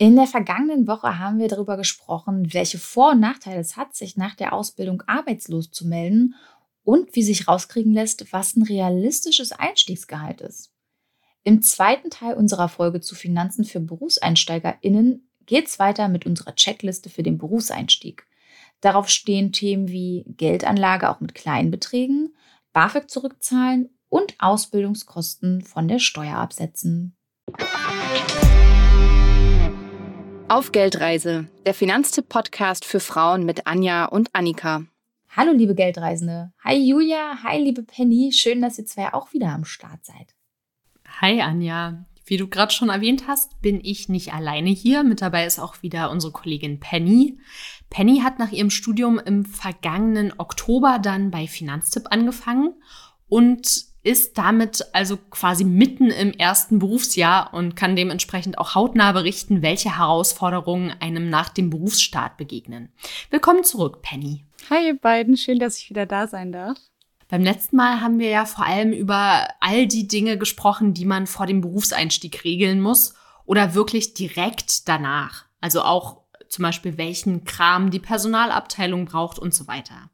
In 0.00 0.16
der 0.16 0.26
vergangenen 0.26 0.86
Woche 0.86 1.18
haben 1.18 1.38
wir 1.38 1.48
darüber 1.48 1.76
gesprochen, 1.76 2.54
welche 2.54 2.78
Vor- 2.78 3.10
und 3.10 3.20
Nachteile 3.20 3.60
es 3.60 3.76
hat, 3.76 3.94
sich 3.94 4.16
nach 4.16 4.34
der 4.34 4.54
Ausbildung 4.54 5.02
arbeitslos 5.06 5.70
zu 5.70 5.86
melden 5.86 6.36
und 6.84 7.14
wie 7.14 7.22
sich 7.22 7.46
rauskriegen 7.46 7.92
lässt, 7.92 8.32
was 8.32 8.56
ein 8.56 8.62
realistisches 8.62 9.52
Einstiegsgehalt 9.52 10.40
ist. 10.40 10.72
Im 11.42 11.60
zweiten 11.60 12.08
Teil 12.08 12.32
unserer 12.32 12.70
Folge 12.70 13.02
zu 13.02 13.14
Finanzen 13.14 13.66
für 13.66 13.78
BerufseinsteigerInnen 13.78 15.28
geht 15.44 15.66
es 15.66 15.78
weiter 15.78 16.08
mit 16.08 16.24
unserer 16.24 16.54
Checkliste 16.54 17.10
für 17.10 17.22
den 17.22 17.36
Berufseinstieg. 17.36 18.26
Darauf 18.80 19.10
stehen 19.10 19.52
Themen 19.52 19.88
wie 19.88 20.24
Geldanlage 20.26 21.10
auch 21.10 21.20
mit 21.20 21.34
kleinen 21.34 21.70
Beträgen, 21.70 22.34
BAföG 22.72 23.10
zurückzahlen 23.10 23.90
und 24.08 24.34
Ausbildungskosten 24.38 25.60
von 25.60 25.88
der 25.88 25.98
Steuer 25.98 26.36
absetzen. 26.36 27.18
Auf 30.50 30.72
Geldreise, 30.72 31.46
der 31.64 31.74
Finanztipp-Podcast 31.74 32.84
für 32.84 32.98
Frauen 32.98 33.44
mit 33.44 33.68
Anja 33.68 34.06
und 34.06 34.30
Annika. 34.34 34.82
Hallo, 35.28 35.52
liebe 35.52 35.76
Geldreisende. 35.76 36.52
Hi, 36.64 36.76
Julia. 36.76 37.44
Hi, 37.44 37.62
liebe 37.62 37.84
Penny. 37.84 38.32
Schön, 38.32 38.60
dass 38.60 38.76
ihr 38.76 38.84
zwei 38.84 39.14
auch 39.14 39.32
wieder 39.32 39.50
am 39.50 39.64
Start 39.64 40.04
seid. 40.04 40.34
Hi, 41.20 41.40
Anja. 41.40 42.04
Wie 42.26 42.36
du 42.36 42.48
gerade 42.48 42.72
schon 42.72 42.88
erwähnt 42.88 43.28
hast, 43.28 43.62
bin 43.62 43.78
ich 43.80 44.08
nicht 44.08 44.34
alleine 44.34 44.70
hier. 44.70 45.04
Mit 45.04 45.22
dabei 45.22 45.46
ist 45.46 45.60
auch 45.60 45.84
wieder 45.84 46.10
unsere 46.10 46.32
Kollegin 46.32 46.80
Penny. 46.80 47.38
Penny 47.88 48.18
hat 48.18 48.40
nach 48.40 48.50
ihrem 48.50 48.70
Studium 48.70 49.20
im 49.20 49.44
vergangenen 49.44 50.32
Oktober 50.36 50.98
dann 51.00 51.30
bei 51.30 51.46
Finanztipp 51.46 52.06
angefangen 52.10 52.74
und 53.28 53.89
ist 54.02 54.38
damit 54.38 54.86
also 54.92 55.16
quasi 55.16 55.64
mitten 55.64 56.10
im 56.10 56.32
ersten 56.32 56.78
Berufsjahr 56.78 57.52
und 57.52 57.76
kann 57.76 57.96
dementsprechend 57.96 58.58
auch 58.58 58.74
hautnah 58.74 59.12
berichten, 59.12 59.62
welche 59.62 59.98
Herausforderungen 59.98 60.94
einem 61.00 61.28
nach 61.28 61.50
dem 61.50 61.68
Berufsstart 61.68 62.36
begegnen. 62.36 62.90
Willkommen 63.30 63.62
zurück, 63.62 64.00
Penny. 64.02 64.44
Hi 64.70 64.86
ihr 64.86 64.98
beiden, 64.98 65.36
schön, 65.36 65.58
dass 65.58 65.78
ich 65.78 65.90
wieder 65.90 66.06
da 66.06 66.26
sein 66.26 66.52
darf. 66.52 66.78
Beim 67.28 67.44
letzten 67.44 67.76
Mal 67.76 68.00
haben 68.00 68.18
wir 68.18 68.28
ja 68.28 68.44
vor 68.44 68.64
allem 68.64 68.92
über 68.92 69.48
all 69.60 69.86
die 69.86 70.08
Dinge 70.08 70.36
gesprochen, 70.36 70.94
die 70.94 71.04
man 71.04 71.26
vor 71.26 71.46
dem 71.46 71.60
Berufseinstieg 71.60 72.42
regeln 72.42 72.80
muss 72.80 73.14
oder 73.44 73.74
wirklich 73.74 74.14
direkt 74.14 74.88
danach. 74.88 75.44
Also 75.60 75.82
auch 75.82 76.22
zum 76.48 76.64
Beispiel, 76.64 76.98
welchen 76.98 77.44
Kram 77.44 77.90
die 77.90 78.00
Personalabteilung 78.00 79.04
braucht 79.04 79.38
und 79.38 79.54
so 79.54 79.68
weiter. 79.68 80.10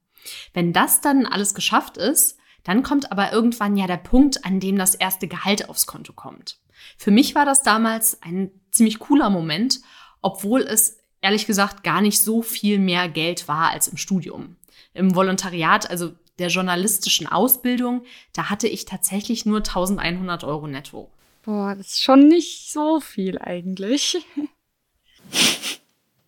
Wenn 0.53 0.73
das 0.73 1.01
dann 1.01 1.25
alles 1.25 1.55
geschafft 1.55 1.97
ist, 1.97 2.39
dann 2.67 2.83
kommt 2.83 3.13
aber 3.13 3.33
irgendwann 3.33 3.77
ja 3.77 3.87
der 3.87 3.97
Punkt, 3.97 4.45
an 4.45 4.59
dem 4.59 4.77
das 4.77 4.97
erste 4.97 5.29
Gehalt 5.29 5.69
aufs 5.69 5.87
Konto 5.87 6.13
kommt. 6.13 6.59
Für 6.99 7.13
mich 7.13 7.37
war 7.37 7.45
das 7.45 7.63
damals 7.63 8.21
ein 8.23 8.51
ziemlich 8.73 8.99
cooler 8.99 9.31
Moment, 9.31 9.79
obwohl 10.21 10.63
es 10.63 10.99
ehrlich 11.21 11.47
gesagt 11.47 11.85
gar 11.85 12.01
nicht 12.01 12.21
so 12.21 12.43
viel 12.43 12.81
mehr 12.81 13.09
Geld 13.09 13.47
war 13.47 13.71
als 13.71 13.87
im 13.87 13.97
Studium. 13.97 14.57
Im 14.95 15.15
Volontariat, 15.15 15.89
also 15.89 16.13
der 16.41 16.49
journalistischen 16.49 17.29
Ausbildung, 17.29 18.03
da 18.33 18.51
hatte 18.51 18.67
ich 18.67 18.85
tatsächlich 18.85 19.47
nur 19.47 19.59
1100 19.59 20.43
Euro 20.43 20.67
netto. 20.67 21.09
Boah, 21.45 21.77
das 21.77 21.87
ist 21.93 22.03
schon 22.03 22.27
nicht 22.27 22.73
so 22.73 22.99
viel 22.99 23.39
eigentlich. 23.39 24.19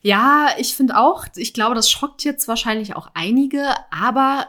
Ja, 0.00 0.50
ich 0.56 0.77
finde 0.77 0.97
auch, 0.97 1.27
ich 1.34 1.53
glaube, 1.53 1.75
das 1.75 1.91
schockt 1.91 2.22
jetzt 2.22 2.47
wahrscheinlich 2.47 2.94
auch 2.94 3.11
einige, 3.14 3.75
aber 3.91 4.47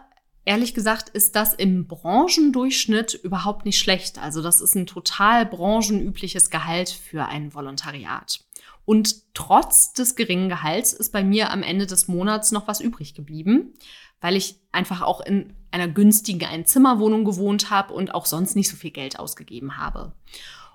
ehrlich 0.50 0.74
gesagt 0.74 1.10
ist 1.10 1.36
das 1.36 1.54
im 1.54 1.86
Branchendurchschnitt 1.86 3.14
überhaupt 3.14 3.66
nicht 3.66 3.78
schlecht. 3.78 4.18
Also 4.18 4.42
das 4.42 4.62
ist 4.62 4.74
ein 4.76 4.88
total 4.88 5.46
branchenübliches 5.46 6.50
Gehalt 6.50 6.90
für 6.90 7.26
ein 7.26 7.54
Volontariat. 7.54 8.40
Und 8.84 9.36
trotz 9.36 9.94
des 9.94 10.16
geringen 10.16 10.50
Gehalts 10.50 10.92
ist 10.92 11.12
bei 11.12 11.24
mir 11.24 11.52
am 11.52 11.62
Ende 11.62 11.86
des 11.86 12.08
Monats 12.08 12.52
noch 12.52 12.68
was 12.68 12.82
übrig 12.82 13.14
geblieben, 13.14 13.76
weil 14.22 14.36
ich 14.36 14.56
einfach 14.72 15.04
auch 15.04 15.22
in 15.22 15.54
einer 15.70 15.88
günstigen 15.88 16.44
Einzimmerwohnung 16.44 17.26
gewohnt 17.26 17.70
habe 17.70 17.94
und 17.94 18.16
auch 18.16 18.26
sonst 18.26 18.56
nicht 18.56 18.70
so 18.70 18.76
viel 18.76 18.90
Geld 18.90 19.20
ausgegeben 19.20 19.78
habe. 19.78 20.14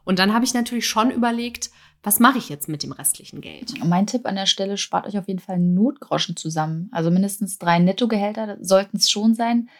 Und 0.04 0.20
dann 0.20 0.32
habe 0.32 0.44
ich 0.44 0.54
natürlich 0.54 0.86
schon 0.86 1.10
überlegt, 1.10 1.70
was 2.04 2.20
mache 2.20 2.36
ich 2.36 2.50
jetzt 2.50 2.68
mit 2.68 2.82
dem 2.82 2.92
restlichen 2.92 3.40
Geld? 3.40 3.82
Mein 3.82 4.06
Tipp 4.06 4.26
an 4.26 4.36
der 4.36 4.44
Stelle, 4.44 4.76
spart 4.76 5.06
euch 5.06 5.16
auf 5.16 5.26
jeden 5.26 5.40
Fall 5.40 5.58
Notgroschen 5.58 6.36
zusammen. 6.36 6.90
Also 6.92 7.10
mindestens 7.10 7.58
drei 7.58 7.78
Nettogehälter 7.78 8.58
sollten 8.60 8.98
es 8.98 9.10
schon 9.10 9.34
sein. 9.34 9.70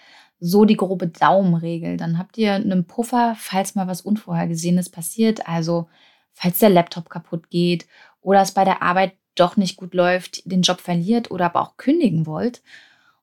So 0.41 0.65
die 0.65 0.77
grobe 0.77 1.09
Daumenregel. 1.09 1.99
Dann 1.99 2.19
habt 2.19 2.39
ihr 2.39 2.55
einen 2.55 2.87
Puffer, 2.87 3.37
falls 3.39 3.75
mal 3.75 3.87
was 3.87 4.01
Unvorhergesehenes 4.01 4.89
passiert. 4.89 5.47
Also 5.47 5.87
falls 6.33 6.59
der 6.59 6.71
Laptop 6.71 7.11
kaputt 7.11 7.51
geht 7.51 7.87
oder 8.23 8.41
es 8.41 8.53
bei 8.53 8.65
der 8.65 8.81
Arbeit 8.81 9.13
doch 9.35 9.59
nicht 9.59 9.77
gut 9.77 9.93
läuft, 9.93 10.51
den 10.51 10.63
Job 10.63 10.81
verliert 10.81 11.31
oder 11.31 11.47
aber 11.47 11.61
auch 11.61 11.77
kündigen 11.77 12.25
wollt. 12.25 12.63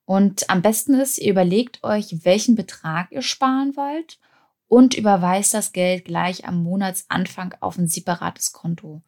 Und 0.06 0.48
am 0.50 0.62
besten 0.62 0.94
ist, 0.94 1.18
ihr 1.18 1.32
überlegt 1.32 1.84
euch, 1.84 2.24
welchen 2.24 2.56
Betrag 2.56 3.12
ihr 3.12 3.24
sparen 3.24 3.76
wollt 3.76 4.20
und 4.72 4.94
überweist 4.94 5.54
das 5.54 5.74
Geld 5.74 6.06
gleich 6.06 6.48
am 6.48 6.64
Monatsanfang 6.64 7.56
auf 7.60 7.78
ein 7.78 7.90
separates 7.90 8.54
Konto. 8.54 9.04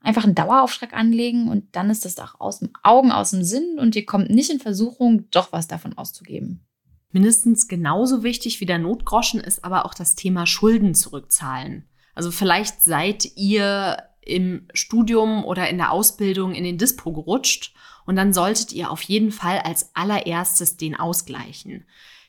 Einfach 0.00 0.22
einen 0.22 0.36
Dauerauftrag 0.36 0.92
anlegen 0.92 1.48
und 1.48 1.74
dann 1.74 1.90
ist 1.90 2.04
das 2.04 2.20
auch 2.20 2.38
aus 2.38 2.60
dem 2.60 2.70
Augen, 2.84 3.10
aus 3.10 3.30
dem 3.30 3.42
Sinn 3.42 3.80
und 3.80 3.96
ihr 3.96 4.06
kommt 4.06 4.30
nicht 4.30 4.48
in 4.48 4.60
Versuchung, 4.60 5.28
doch 5.32 5.50
was 5.50 5.66
davon 5.66 5.98
auszugeben. 5.98 6.64
Mindestens 7.10 7.66
genauso 7.66 8.22
wichtig 8.22 8.60
wie 8.60 8.66
der 8.66 8.78
Notgroschen 8.78 9.40
ist 9.40 9.64
aber 9.64 9.86
auch 9.86 9.94
das 9.94 10.14
Thema 10.14 10.46
Schulden 10.46 10.94
zurückzahlen. 10.94 11.88
Also 12.14 12.30
vielleicht 12.30 12.82
seid 12.82 13.28
ihr 13.34 13.96
im 14.20 14.68
Studium 14.72 15.44
oder 15.44 15.68
in 15.68 15.78
der 15.78 15.90
Ausbildung 15.90 16.54
in 16.54 16.62
den 16.62 16.78
Dispo 16.78 17.12
gerutscht 17.12 17.74
und 18.06 18.14
dann 18.14 18.32
solltet 18.32 18.72
ihr 18.72 18.92
auf 18.92 19.02
jeden 19.02 19.32
Fall 19.32 19.58
als 19.58 19.96
allererstes 19.96 20.76
den 20.76 20.94
ausgleichen. 20.94 21.86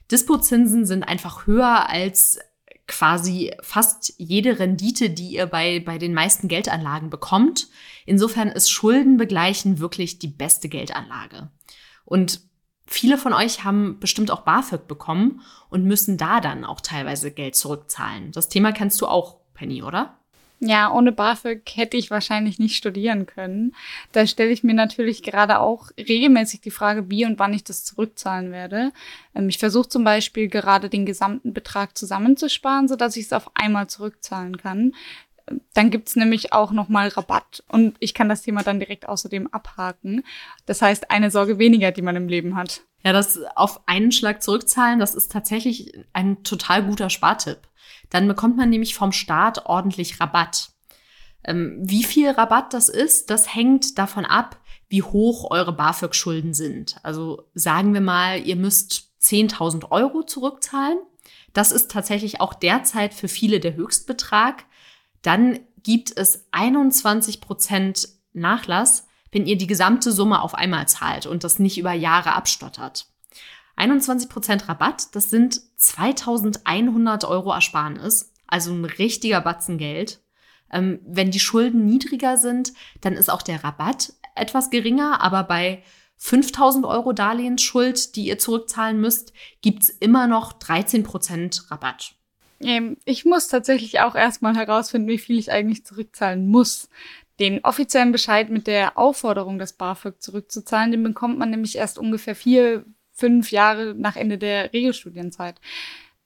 Dispozinsen 0.09 0.88
sind 0.88 1.03
einfach 1.03 1.45
höher 1.45 1.88
als 1.88 2.39
quasi 2.89 3.53
fast 3.61 4.13
jede 4.17 4.59
Rendite, 4.59 5.09
die 5.09 5.29
ihr 5.29 5.45
bei, 5.45 5.79
bei 5.79 5.97
den 5.97 6.13
meisten 6.13 6.50
Geldanlagen 6.50 7.09
bekommt. 7.09 7.67
Insofern 8.05 8.50
ist 8.50 8.69
Schulden 8.69 9.16
begleichen 9.17 9.79
wirklich 9.79 10.19
die 10.19 10.27
beste 10.27 10.67
Geldanlage. 10.67 11.50
Und 12.03 12.41
viele 12.85 13.17
von 13.17 13.33
euch 13.33 13.63
haben 13.63 14.00
bestimmt 14.00 14.31
auch 14.31 14.41
BAföG 14.41 14.88
bekommen 14.88 15.41
und 15.69 15.85
müssen 15.85 16.17
da 16.17 16.41
dann 16.41 16.66
auch 16.66 16.81
teilweise 16.81 17.31
Geld 17.31 17.55
zurückzahlen. 17.55 18.31
Das 18.31 18.50
Thema 18.50 18.72
kennst 18.73 19.00
du 19.00 19.07
auch, 19.07 19.38
Penny, 19.53 19.83
oder? 19.83 20.19
Ja, 20.61 20.91
ohne 20.91 21.13
BAföG 21.13 21.61
hätte 21.75 21.95
ich 21.95 22.11
wahrscheinlich 22.11 22.59
nicht 22.59 22.75
studieren 22.75 23.25
können. 23.25 23.73
Da 24.11 24.27
stelle 24.27 24.51
ich 24.51 24.61
mir 24.63 24.73
natürlich 24.73 25.23
gerade 25.23 25.59
auch 25.59 25.89
regelmäßig 25.97 26.59
die 26.59 26.71
Frage, 26.71 27.09
wie 27.09 27.25
und 27.25 27.39
wann 27.39 27.53
ich 27.53 27.63
das 27.63 27.85
zurückzahlen 27.85 28.51
werde. 28.51 28.91
Ähm, 29.33 29.47
ich 29.47 29.57
versuche 29.57 29.87
zum 29.87 30.03
Beispiel 30.03 30.49
gerade 30.49 30.89
den 30.89 31.05
gesamten 31.05 31.53
Betrag 31.53 31.97
zusammenzusparen, 31.97 32.89
sodass 32.89 33.15
ich 33.15 33.25
es 33.25 33.33
auf 33.33 33.51
einmal 33.55 33.87
zurückzahlen 33.87 34.57
kann. 34.57 34.93
Dann 35.73 35.91
gibt's 35.91 36.15
nämlich 36.15 36.51
auch 36.53 36.71
nochmal 36.71 37.07
Rabatt 37.07 37.63
und 37.69 37.95
ich 37.99 38.13
kann 38.13 38.29
das 38.29 38.41
Thema 38.41 38.61
dann 38.61 38.79
direkt 38.79 39.07
außerdem 39.07 39.47
abhaken. 39.47 40.23
Das 40.65 40.81
heißt, 40.81 41.09
eine 41.09 41.31
Sorge 41.31 41.57
weniger, 41.57 41.91
die 41.91 42.01
man 42.01 42.17
im 42.17 42.27
Leben 42.27 42.55
hat. 42.55 42.81
Ja, 43.03 43.13
das 43.13 43.39
auf 43.55 43.81
einen 43.87 44.11
Schlag 44.11 44.43
zurückzahlen, 44.43 44.99
das 44.99 45.15
ist 45.15 45.31
tatsächlich 45.31 45.93
ein 46.11 46.43
total 46.43 46.83
guter 46.83 47.09
Spartipp. 47.09 47.69
Dann 48.09 48.27
bekommt 48.27 48.57
man 48.57 48.69
nämlich 48.69 48.95
vom 48.95 49.11
Staat 49.11 49.65
ordentlich 49.65 50.19
Rabatt. 50.19 50.69
Ähm, 51.43 51.77
wie 51.81 52.03
viel 52.03 52.29
Rabatt 52.29 52.73
das 52.73 52.89
ist, 52.89 53.29
das 53.29 53.53
hängt 53.53 53.97
davon 53.97 54.25
ab, 54.25 54.59
wie 54.89 55.03
hoch 55.03 55.51
eure 55.51 55.73
BAföG-Schulden 55.73 56.53
sind. 56.53 56.97
Also 57.03 57.43
sagen 57.53 57.93
wir 57.93 58.01
mal, 58.01 58.41
ihr 58.45 58.55
müsst 58.55 59.11
10.000 59.21 59.91
Euro 59.91 60.23
zurückzahlen. 60.23 60.97
Das 61.53 61.71
ist 61.71 61.91
tatsächlich 61.91 62.41
auch 62.41 62.53
derzeit 62.53 63.13
für 63.13 63.27
viele 63.27 63.59
der 63.59 63.75
Höchstbetrag. 63.75 64.65
Dann 65.21 65.59
gibt 65.83 66.15
es 66.17 66.47
21 66.51 67.41
Prozent 67.41 68.09
Nachlass, 68.33 69.07
wenn 69.31 69.45
ihr 69.45 69.57
die 69.57 69.67
gesamte 69.67 70.12
Summe 70.12 70.41
auf 70.41 70.55
einmal 70.55 70.88
zahlt 70.88 71.25
und 71.25 71.44
das 71.44 71.59
nicht 71.59 71.77
über 71.77 71.94
Jahre 71.94 72.33
abstottert. 72.33 73.08
21% 73.79 74.67
Rabatt, 74.67 75.15
das 75.15 75.29
sind 75.29 75.61
2100 75.77 77.25
Euro 77.25 77.53
Ersparnis, 77.53 78.33
also 78.47 78.73
ein 78.73 78.85
richtiger 78.85 79.41
Batzen 79.41 79.77
Geld. 79.77 80.21
Ähm, 80.71 80.99
wenn 81.05 81.31
die 81.31 81.39
Schulden 81.39 81.85
niedriger 81.85 82.37
sind, 82.37 82.73
dann 83.01 83.13
ist 83.13 83.29
auch 83.29 83.41
der 83.41 83.63
Rabatt 83.63 84.13
etwas 84.35 84.69
geringer, 84.69 85.21
aber 85.21 85.43
bei 85.43 85.83
5000 86.17 86.85
Euro 86.85 87.13
Darlehensschuld, 87.13 88.15
die 88.15 88.25
ihr 88.25 88.37
zurückzahlen 88.37 88.99
müsst, 88.99 89.33
gibt's 89.61 89.89
immer 89.89 90.27
noch 90.27 90.59
13% 90.59 91.71
Rabatt. 91.71 92.15
Ähm, 92.61 92.97
ich 93.05 93.25
muss 93.25 93.47
tatsächlich 93.47 94.01
auch 94.01 94.15
erstmal 94.15 94.55
herausfinden, 94.55 95.07
wie 95.07 95.17
viel 95.17 95.39
ich 95.39 95.51
eigentlich 95.51 95.85
zurückzahlen 95.85 96.47
muss. 96.47 96.89
Den 97.39 97.63
offiziellen 97.63 98.11
Bescheid 98.11 98.49
mit 98.49 98.67
der 98.67 98.97
Aufforderung, 98.97 99.59
das 99.59 99.73
BAföG 99.73 100.21
zurückzuzahlen, 100.21 100.91
den 100.91 101.03
bekommt 101.03 101.39
man 101.39 101.49
nämlich 101.51 101.77
erst 101.77 101.97
ungefähr 101.97 102.35
vier, 102.35 102.83
fünf 103.19 103.51
Jahre 103.51 103.94
nach 103.95 104.16
Ende 104.16 104.38
der 104.38 104.74
Regelstudienzeit. 104.74 105.56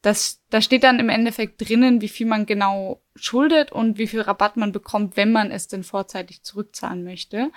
Das, 0.02 0.42
da 0.50 0.62
steht 0.62 0.84
dann 0.84 1.00
im 1.00 1.10
Endeffekt 1.10 1.68
drinnen, 1.68 2.02
wie 2.02 2.10
viel 2.10 2.28
man 2.28 2.46
genau 2.46 3.02
schuldet 3.16 3.72
und 3.72 3.98
wie 3.98 4.08
viel 4.08 4.22
Rabatt 4.22 4.58
man 4.58 4.72
bekommt, 4.72 5.18
wenn 5.18 5.32
man 5.32 5.50
es 5.50 5.68
denn 5.68 5.84
vorzeitig 5.84 6.44
zurückzahlen 6.44 7.04
möchte. 7.04 7.52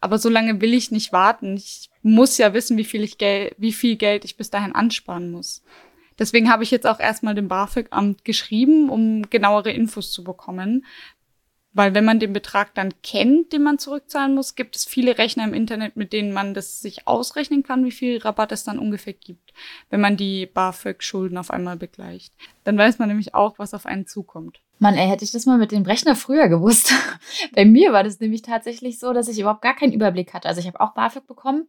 Aber 0.00 0.18
so 0.18 0.28
lange 0.28 0.60
will 0.60 0.74
ich 0.74 0.90
nicht 0.90 1.12
warten. 1.12 1.56
Ich 1.56 1.88
muss 2.02 2.36
ja 2.36 2.52
wissen, 2.54 2.76
wie 2.76 2.84
viel, 2.84 3.04
ich 3.04 3.18
Geld, 3.18 3.54
wie 3.56 3.72
viel 3.72 3.96
Geld 3.96 4.24
ich 4.24 4.36
bis 4.36 4.50
dahin 4.50 4.74
ansparen 4.74 5.30
muss. 5.30 5.62
Deswegen 6.18 6.50
habe 6.50 6.64
ich 6.64 6.72
jetzt 6.72 6.86
auch 6.86 7.00
erstmal 7.00 7.36
dem 7.36 7.48
BAföG-Amt 7.48 8.24
geschrieben, 8.24 8.90
um 8.90 9.30
genauere 9.30 9.70
Infos 9.70 10.12
zu 10.12 10.24
bekommen. 10.24 10.84
Weil 11.74 11.94
wenn 11.94 12.04
man 12.04 12.20
den 12.20 12.34
Betrag 12.34 12.74
dann 12.74 12.92
kennt, 13.02 13.52
den 13.52 13.62
man 13.62 13.78
zurückzahlen 13.78 14.34
muss, 14.34 14.54
gibt 14.54 14.76
es 14.76 14.84
viele 14.84 15.16
Rechner 15.16 15.44
im 15.44 15.54
Internet, 15.54 15.96
mit 15.96 16.12
denen 16.12 16.32
man 16.32 16.52
das 16.52 16.80
sich 16.80 17.08
ausrechnen 17.08 17.62
kann, 17.62 17.84
wie 17.84 17.90
viel 17.90 18.18
Rabatt 18.18 18.52
es 18.52 18.64
dann 18.64 18.78
ungefähr 18.78 19.14
gibt, 19.14 19.54
wenn 19.88 20.00
man 20.00 20.18
die 20.18 20.46
BAföG-Schulden 20.46 21.38
auf 21.38 21.50
einmal 21.50 21.76
begleicht. 21.76 22.34
Dann 22.64 22.76
weiß 22.76 22.98
man 22.98 23.08
nämlich 23.08 23.34
auch, 23.34 23.58
was 23.58 23.72
auf 23.72 23.86
einen 23.86 24.06
zukommt. 24.06 24.60
Mann, 24.78 24.96
ey, 24.96 25.08
hätte 25.08 25.24
ich 25.24 25.30
das 25.30 25.46
mal 25.46 25.58
mit 25.58 25.72
dem 25.72 25.84
Rechner 25.84 26.14
früher 26.16 26.48
gewusst. 26.48 26.92
Bei 27.54 27.64
mir 27.64 27.92
war 27.92 28.02
das 28.04 28.20
nämlich 28.20 28.42
tatsächlich 28.42 28.98
so, 28.98 29.12
dass 29.12 29.28
ich 29.28 29.38
überhaupt 29.38 29.62
gar 29.62 29.76
keinen 29.76 29.92
Überblick 29.92 30.34
hatte. 30.34 30.48
Also 30.48 30.60
ich 30.60 30.66
habe 30.66 30.80
auch 30.80 30.92
BAföG 30.92 31.26
bekommen, 31.26 31.68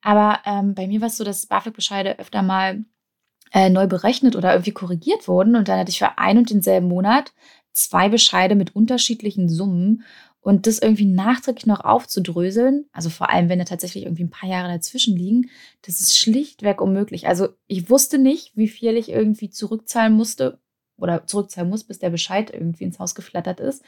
aber 0.00 0.38
ähm, 0.46 0.74
bei 0.74 0.86
mir 0.86 1.00
war 1.00 1.08
es 1.08 1.16
so, 1.16 1.24
dass 1.24 1.46
BAföG-Bescheide 1.46 2.18
öfter 2.18 2.42
mal 2.42 2.84
äh, 3.52 3.68
neu 3.68 3.86
berechnet 3.86 4.36
oder 4.36 4.52
irgendwie 4.52 4.72
korrigiert 4.72 5.28
wurden 5.28 5.56
und 5.56 5.68
dann 5.68 5.78
hatte 5.78 5.90
ich 5.90 5.98
für 5.98 6.18
einen 6.18 6.38
und 6.38 6.50
denselben 6.50 6.88
Monat 6.88 7.32
zwei 7.72 8.08
Bescheide 8.08 8.54
mit 8.54 8.74
unterschiedlichen 8.74 9.48
Summen 9.48 10.04
und 10.40 10.66
das 10.66 10.80
irgendwie 10.80 11.06
nachträglich 11.06 11.66
noch 11.66 11.84
aufzudröseln, 11.84 12.86
also 12.92 13.10
vor 13.10 13.30
allem, 13.30 13.48
wenn 13.48 13.60
da 13.60 13.64
tatsächlich 13.64 14.04
irgendwie 14.04 14.24
ein 14.24 14.30
paar 14.30 14.48
Jahre 14.48 14.68
dazwischen 14.68 15.16
liegen, 15.16 15.48
das 15.82 16.00
ist 16.00 16.18
schlichtweg 16.18 16.80
unmöglich. 16.80 17.28
Also 17.28 17.50
ich 17.68 17.88
wusste 17.88 18.18
nicht, 18.18 18.56
wie 18.56 18.68
viel 18.68 18.96
ich 18.96 19.08
irgendwie 19.08 19.50
zurückzahlen 19.50 20.12
musste 20.12 20.58
oder 20.96 21.26
zurückzahlen 21.26 21.70
muss, 21.70 21.84
bis 21.84 22.00
der 22.00 22.10
Bescheid 22.10 22.50
irgendwie 22.52 22.84
ins 22.84 22.98
Haus 22.98 23.14
geflattert 23.14 23.60
ist. 23.60 23.84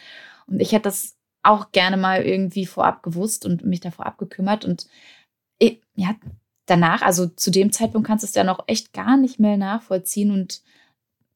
Und 0.47 0.61
ich 0.61 0.73
hätte 0.73 0.85
das 0.85 1.17
auch 1.43 1.73
gerne 1.73 1.97
mal 1.97 2.23
irgendwie 2.23 2.67
vorab 2.67 3.03
gewusst 3.03 3.45
und 3.45 3.65
mich 3.65 3.81
davor 3.81 4.07
abgekümmert. 4.07 4.65
Und 4.65 4.87
ich, 5.59 5.81
ja, 5.95 6.15
danach, 6.67 7.03
also 7.03 7.27
zu 7.27 7.51
dem 7.51 7.73
Zeitpunkt 7.73 8.07
kannst 8.07 8.23
du 8.23 8.27
es 8.27 8.35
ja 8.35 8.45
noch 8.45 8.65
echt 8.67 8.93
gar 8.93 9.17
nicht 9.17 9.39
mehr 9.39 9.57
nachvollziehen 9.57 10.31
und 10.31 10.63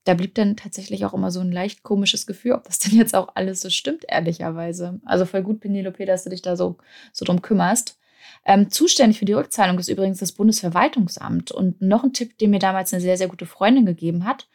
da 0.08 0.14
blieb 0.14 0.34
dann 0.36 0.56
tatsächlich 0.56 1.04
auch 1.04 1.12
immer 1.12 1.30
so 1.30 1.40
ein 1.40 1.52
leicht 1.52 1.82
komisches 1.82 2.26
Gefühl, 2.26 2.52
ob 2.52 2.64
das 2.64 2.78
denn 2.78 2.96
jetzt 2.96 3.14
auch 3.14 3.28
alles 3.34 3.60
so 3.60 3.68
stimmt, 3.68 4.04
ehrlicherweise. 4.08 5.00
Also 5.04 5.26
voll 5.26 5.42
gut, 5.42 5.60
Penelope, 5.60 6.06
dass 6.06 6.24
du 6.24 6.30
dich 6.30 6.40
da 6.40 6.56
so, 6.56 6.78
so 7.12 7.26
drum 7.26 7.42
kümmerst. 7.42 7.98
Ähm, 8.46 8.70
zuständig 8.70 9.18
für 9.18 9.26
die 9.26 9.34
Rückzahlung 9.34 9.78
ist 9.78 9.88
übrigens 9.88 10.18
das 10.18 10.32
Bundesverwaltungsamt. 10.32 11.52
Und 11.52 11.82
noch 11.82 12.04
ein 12.04 12.14
Tipp, 12.14 12.38
den 12.38 12.50
mir 12.50 12.58
damals 12.58 12.94
eine 12.94 13.02
sehr, 13.02 13.18
sehr 13.18 13.28
gute 13.28 13.44
Freundin 13.44 13.84
gegeben 13.84 14.24
hat. 14.24 14.48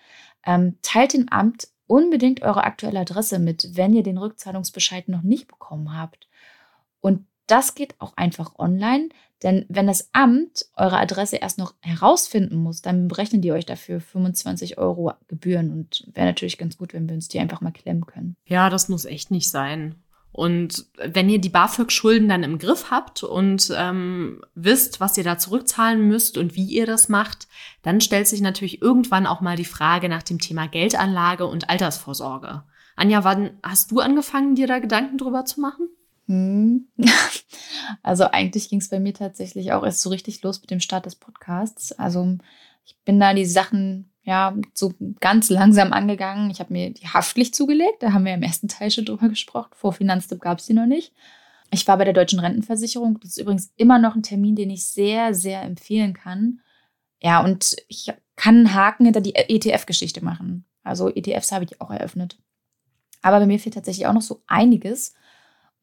Ähm, 0.43 0.79
teilt 0.81 1.13
dem 1.13 1.29
Amt 1.29 1.67
unbedingt 1.85 2.41
eure 2.41 2.63
aktuelle 2.63 3.01
Adresse 3.01 3.37
mit, 3.37 3.69
wenn 3.73 3.93
ihr 3.93 4.01
den 4.01 4.17
Rückzahlungsbescheid 4.17 5.07
noch 5.07 5.21
nicht 5.21 5.47
bekommen 5.47 5.95
habt. 5.95 6.27
Und 6.99 7.27
das 7.47 7.75
geht 7.75 7.95
auch 7.99 8.13
einfach 8.15 8.57
online, 8.57 9.09
denn 9.43 9.65
wenn 9.67 9.87
das 9.87 10.09
Amt 10.13 10.65
eure 10.75 10.97
Adresse 10.97 11.35
erst 11.35 11.57
noch 11.57 11.73
herausfinden 11.81 12.55
muss, 12.55 12.81
dann 12.81 13.09
berechnen 13.09 13.41
die 13.41 13.51
euch 13.51 13.65
dafür 13.65 13.99
25 13.99 14.77
Euro 14.77 15.11
Gebühren 15.27 15.71
und 15.71 16.07
wäre 16.13 16.27
natürlich 16.27 16.57
ganz 16.57 16.77
gut, 16.77 16.93
wenn 16.93 17.07
wir 17.07 17.15
uns 17.15 17.27
die 17.27 17.39
einfach 17.39 17.61
mal 17.61 17.71
klemmen 17.71 18.05
können. 18.05 18.37
Ja, 18.45 18.69
das 18.69 18.87
muss 18.87 19.05
echt 19.05 19.31
nicht 19.31 19.49
sein. 19.49 19.95
Und 20.31 20.87
wenn 20.97 21.29
ihr 21.29 21.39
die 21.39 21.49
BAföG-Schulden 21.49 22.27
dann 22.27 22.41
im 22.41 22.57
Griff 22.57 22.89
habt 22.89 23.21
und 23.21 23.71
ähm, 23.77 24.41
wisst, 24.55 24.99
was 24.99 25.15
ihr 25.15 25.23
da 25.23 25.37
zurückzahlen 25.37 26.07
müsst 26.07 26.39
und 26.39 26.55
wie 26.55 26.65
ihr 26.65 26.87
das 26.87 27.07
macht, 27.07 27.47
dann 27.83 28.01
stellt 28.01 28.27
sich 28.27 28.41
natürlich 28.41 28.81
irgendwann 28.81 29.27
auch 29.27 29.41
mal 29.41 29.57
die 29.57 29.63
Frage 29.63 30.09
nach 30.09 30.23
dem 30.23 30.39
Thema 30.39 30.67
Geldanlage 30.67 31.45
und 31.45 31.69
Altersvorsorge. 31.69 32.63
Anja, 32.95 33.23
wann 33.23 33.51
hast 33.61 33.91
du 33.91 33.99
angefangen, 33.99 34.55
dir 34.55 34.65
da 34.65 34.79
Gedanken 34.79 35.19
drüber 35.19 35.45
zu 35.45 35.61
machen? 35.61 35.87
Hm. 36.27 36.87
Also 38.01 38.25
eigentlich 38.25 38.69
ging 38.69 38.79
es 38.79 38.89
bei 38.89 38.99
mir 38.99 39.13
tatsächlich 39.13 39.73
auch 39.73 39.83
erst 39.83 40.01
so 40.01 40.09
richtig 40.09 40.41
los 40.41 40.61
mit 40.61 40.71
dem 40.71 40.79
Start 40.79 41.05
des 41.05 41.15
Podcasts. 41.15 41.91
Also 41.91 42.37
ich 42.85 42.97
bin 43.03 43.19
da 43.19 43.33
die 43.33 43.45
Sachen 43.45 44.11
ja 44.23 44.55
so 44.73 44.93
ganz 45.19 45.49
langsam 45.49 45.91
angegangen. 45.93 46.49
Ich 46.49 46.59
habe 46.59 46.73
mir 46.73 46.91
die 46.91 47.07
Haftpflicht 47.07 47.53
zugelegt. 47.53 48.01
Da 48.01 48.13
haben 48.13 48.25
wir 48.25 48.33
im 48.33 48.43
ersten 48.43 48.67
Teil 48.67 48.89
schon 48.89 49.05
drüber 49.05 49.29
gesprochen. 49.29 49.71
Vor 49.73 49.93
Finanztipp 49.93 50.41
gab 50.41 50.59
es 50.59 50.65
die 50.65 50.73
noch 50.73 50.85
nicht. 50.85 51.13
Ich 51.71 51.87
war 51.87 51.97
bei 51.97 52.05
der 52.05 52.13
Deutschen 52.13 52.39
Rentenversicherung. 52.39 53.19
Das 53.19 53.31
ist 53.31 53.39
übrigens 53.39 53.73
immer 53.75 53.99
noch 53.99 54.15
ein 54.15 54.23
Termin, 54.23 54.55
den 54.55 54.69
ich 54.69 54.85
sehr, 54.85 55.33
sehr 55.33 55.61
empfehlen 55.63 56.13
kann. 56.13 56.61
Ja, 57.21 57.43
und 57.43 57.75
ich 57.87 58.11
kann 58.35 58.55
einen 58.55 58.73
Haken 58.73 59.05
hinter 59.05 59.21
die 59.21 59.35
ETF-Geschichte 59.35 60.23
machen. 60.23 60.65
Also 60.83 61.09
ETFs 61.09 61.51
habe 61.51 61.65
ich 61.65 61.81
auch 61.81 61.91
eröffnet. 61.91 62.37
Aber 63.21 63.39
bei 63.39 63.45
mir 63.45 63.59
fehlt 63.59 63.75
tatsächlich 63.75 64.05
auch 64.05 64.13
noch 64.13 64.21
so 64.21 64.43
einiges. 64.47 65.13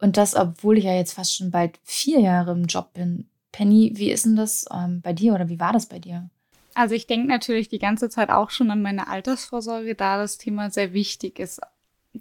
Und 0.01 0.17
das, 0.17 0.35
obwohl 0.35 0.79
ich 0.79 0.85
ja 0.85 0.95
jetzt 0.95 1.13
fast 1.13 1.37
schon 1.37 1.51
bald 1.51 1.79
vier 1.85 2.21
Jahre 2.21 2.53
im 2.53 2.65
Job 2.65 2.93
bin. 2.95 3.29
Penny, 3.53 3.93
wie 3.95 4.11
ist 4.11 4.25
denn 4.25 4.37
das 4.37 4.65
ähm, 4.73 5.01
bei 5.03 5.13
dir 5.13 5.35
oder 5.35 5.49
wie 5.49 5.61
war 5.61 5.73
das 5.73 5.87
bei 5.87 5.99
dir? 5.99 6.31
Also 6.75 6.95
ich 6.95 7.07
denke 7.07 7.29
natürlich 7.29 7.69
die 7.69 7.79
ganze 7.79 8.09
Zeit 8.09 8.31
auch 8.31 8.51
schon 8.51 8.71
an 8.71 8.81
meine 8.81 9.09
Altersvorsorge, 9.09 9.95
da 9.95 10.19
das 10.19 10.39
Thema 10.39 10.71
sehr 10.71 10.93
wichtig 10.93 11.39
ist. 11.39 11.61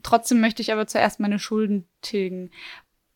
Trotzdem 0.03 0.41
möchte 0.41 0.61
ich 0.61 0.71
aber 0.71 0.87
zuerst 0.87 1.19
meine 1.19 1.39
Schulden 1.39 1.87
tilgen. 2.01 2.51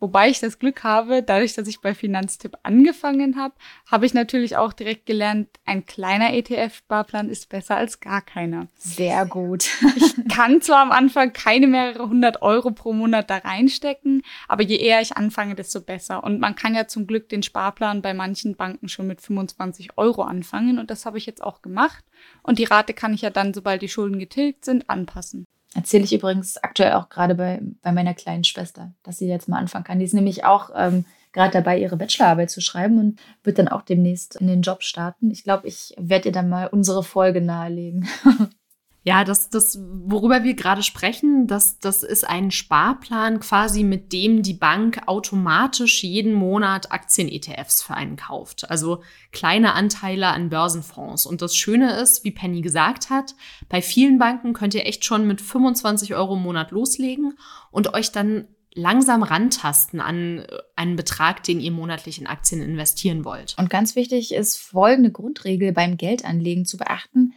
Wobei 0.04 0.30
ich 0.30 0.42
das 0.42 0.60
Glück 0.60 0.84
habe, 0.84 1.24
dadurch, 1.24 1.54
dass 1.54 1.66
ich 1.66 1.80
bei 1.80 1.96
Finanztipp 1.96 2.58
angefangen 2.64 3.38
habe, 3.38 3.54
habe 3.90 4.06
ich 4.06 4.14
natürlich 4.14 4.58
auch 4.58 4.74
direkt 4.74 5.06
gelernt, 5.06 5.48
ein 5.64 5.86
kleiner 5.86 6.34
ETF-Sparplan 6.34 7.30
ist 7.30 7.48
besser 7.48 7.78
als 7.78 8.02
gar 8.02 8.22
keiner. 8.22 8.68
Sehr 8.76 9.26
gut. 9.26 9.70
ich 9.96 10.28
kann 10.28 10.60
zwar 10.60 10.82
am 10.82 10.92
Anfang 10.92 11.32
keine 11.32 11.68
mehrere 11.68 12.10
hundert 12.10 12.42
Euro 12.42 12.72
pro 12.72 12.92
Monat 12.92 13.30
da 13.30 13.38
reinstecken, 13.38 14.24
aber 14.50 14.64
je 14.64 14.76
eher 14.76 15.00
ich 15.00 15.16
anfange, 15.16 15.56
desto 15.56 15.80
besser. 15.80 16.22
Und 16.22 16.42
man 16.42 16.56
kann 16.56 16.76
ja 16.76 16.86
zum 16.86 17.08
Glück 17.08 17.30
den 17.30 17.42
Sparplan 17.42 18.02
bei 18.02 18.14
manchen 18.14 18.58
Banken 18.58 18.90
schon 18.90 19.08
mit 19.08 19.22
25 19.22 19.98
Euro 19.98 20.24
anfangen 20.24 20.80
und 20.80 20.92
das 20.92 21.06
habe 21.06 21.18
ich 21.18 21.26
jetzt 21.26 21.42
auch 21.42 21.62
gemacht. 21.62 22.04
Und 22.42 22.60
die 22.60 22.66
Rate 22.66 22.94
kann 22.94 23.14
ich 23.14 23.22
ja 23.22 23.30
dann, 23.30 23.54
sobald 23.54 23.82
die 23.82 23.88
Schulden 23.88 24.20
getilgt 24.20 24.66
sind, 24.66 24.90
anpassen. 24.90 25.46
Erzähle 25.76 26.04
ich 26.04 26.14
übrigens 26.14 26.58
aktuell 26.58 26.94
auch 26.94 27.10
gerade 27.10 27.36
bei, 27.36 27.62
bei 27.82 27.92
meiner 27.92 28.14
kleinen 28.14 28.44
Schwester, 28.44 28.94
dass 29.04 29.18
sie 29.18 29.28
jetzt 29.28 29.50
mal 29.50 29.58
anfangen 29.58 29.84
kann. 29.84 30.00
Die 30.00 30.06
ist 30.06 30.14
nämlich 30.14 30.46
auch 30.46 30.70
ähm, 30.76 31.06
gerade 31.32 31.52
dabei, 31.52 31.80
ihre 31.80 31.98
Bachelorarbeit 31.98 32.52
zu 32.52 32.62
schreiben 32.62 33.00
und 33.00 33.20
wird 33.44 33.58
dann 33.58 33.68
auch 33.68 33.82
demnächst 33.82 34.36
in 34.36 34.48
den 34.48 34.62
Job 34.62 34.84
starten. 34.84 35.32
Ich 35.32 35.44
glaube, 35.44 35.68
ich 35.68 35.94
werde 35.98 36.30
ihr 36.30 36.32
dann 36.32 36.50
mal 36.50 36.68
unsere 36.68 37.04
Folge 37.04 37.42
nahelegen. 37.42 38.08
Ja, 39.06 39.26
das, 39.26 39.50
das, 39.50 39.78
worüber 39.82 40.46
wir 40.46 40.54
gerade 40.54 40.82
sprechen, 40.82 41.46
das, 41.46 41.80
das 41.80 42.04
ist 42.04 42.28
ein 42.28 42.52
Sparplan 42.52 43.42
quasi, 43.42 43.84
mit 43.84 44.14
dem 44.14 44.44
die 44.44 44.54
Bank 44.54 45.02
automatisch 45.08 46.04
jeden 46.04 46.34
Monat 46.34 46.92
Aktien-ETFs 46.92 47.82
für 47.82 47.96
einen 47.96 48.16
kauft. 48.16 48.70
Also 48.70 49.04
kleine 49.34 49.74
Anteile 49.74 50.28
an 50.28 50.50
Börsenfonds. 50.50 51.26
Und 51.26 51.42
das 51.42 51.54
Schöne 51.54 52.00
ist, 52.00 52.24
wie 52.24 52.32
Penny 52.32 52.62
gesagt 52.62 53.10
hat, 53.10 53.36
bei 53.68 53.82
vielen 53.82 54.20
Banken 54.20 54.54
könnt 54.54 54.74
ihr 54.74 54.86
echt 54.86 55.04
schon 55.04 55.28
mit 55.28 55.42
25 55.42 56.16
Euro 56.16 56.36
im 56.36 56.44
Monat 56.44 56.72
loslegen 56.72 57.38
und 57.72 57.94
euch 57.94 58.14
dann 58.14 58.48
langsam 58.74 59.22
rantasten 59.22 60.00
an 60.00 60.46
einen 60.78 60.96
Betrag, 60.96 61.44
den 61.44 61.60
ihr 61.60 61.72
monatlich 61.72 62.20
in 62.20 62.28
Aktien 62.28 62.62
investieren 62.62 63.26
wollt. 63.26 63.56
Und 63.60 63.70
ganz 63.70 63.96
wichtig 63.98 64.34
ist 64.34 64.58
folgende 64.58 65.12
Grundregel 65.12 65.74
beim 65.74 65.98
Geldanlegen 65.98 66.66
zu 66.66 66.78
beachten 66.78 67.34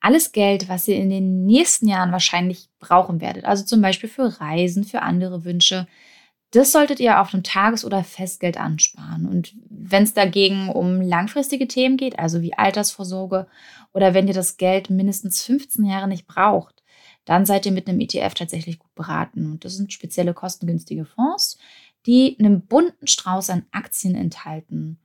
alles 0.00 0.32
Geld, 0.32 0.68
was 0.68 0.88
ihr 0.88 0.96
in 0.96 1.10
den 1.10 1.44
nächsten 1.44 1.86
Jahren 1.86 2.12
wahrscheinlich 2.12 2.68
brauchen 2.78 3.20
werdet, 3.20 3.44
also 3.44 3.64
zum 3.64 3.82
Beispiel 3.82 4.08
für 4.08 4.40
Reisen, 4.40 4.84
für 4.84 5.02
andere 5.02 5.44
Wünsche, 5.44 5.86
das 6.52 6.72
solltet 6.72 6.98
ihr 6.98 7.20
auf 7.20 7.32
einem 7.32 7.44
Tages- 7.44 7.84
oder 7.84 8.02
Festgeld 8.02 8.58
ansparen. 8.58 9.26
Und 9.26 9.54
wenn 9.68 10.02
es 10.02 10.14
dagegen 10.14 10.68
um 10.68 11.00
langfristige 11.00 11.68
Themen 11.68 11.96
geht, 11.96 12.18
also 12.18 12.42
wie 12.42 12.54
Altersvorsorge 12.54 13.46
oder 13.92 14.14
wenn 14.14 14.26
ihr 14.26 14.34
das 14.34 14.56
Geld 14.56 14.90
mindestens 14.90 15.44
15 15.44 15.84
Jahre 15.84 16.08
nicht 16.08 16.26
braucht, 16.26 16.82
dann 17.24 17.46
seid 17.46 17.66
ihr 17.66 17.72
mit 17.72 17.88
einem 17.88 18.00
ETF 18.00 18.34
tatsächlich 18.34 18.80
gut 18.80 18.94
beraten. 18.96 19.46
Und 19.46 19.64
das 19.64 19.76
sind 19.76 19.92
spezielle 19.92 20.34
kostengünstige 20.34 21.04
Fonds, 21.04 21.58
die 22.06 22.36
einen 22.40 22.66
bunten 22.66 23.06
Strauß 23.06 23.50
an 23.50 23.66
Aktien 23.70 24.16
enthalten. 24.16 24.98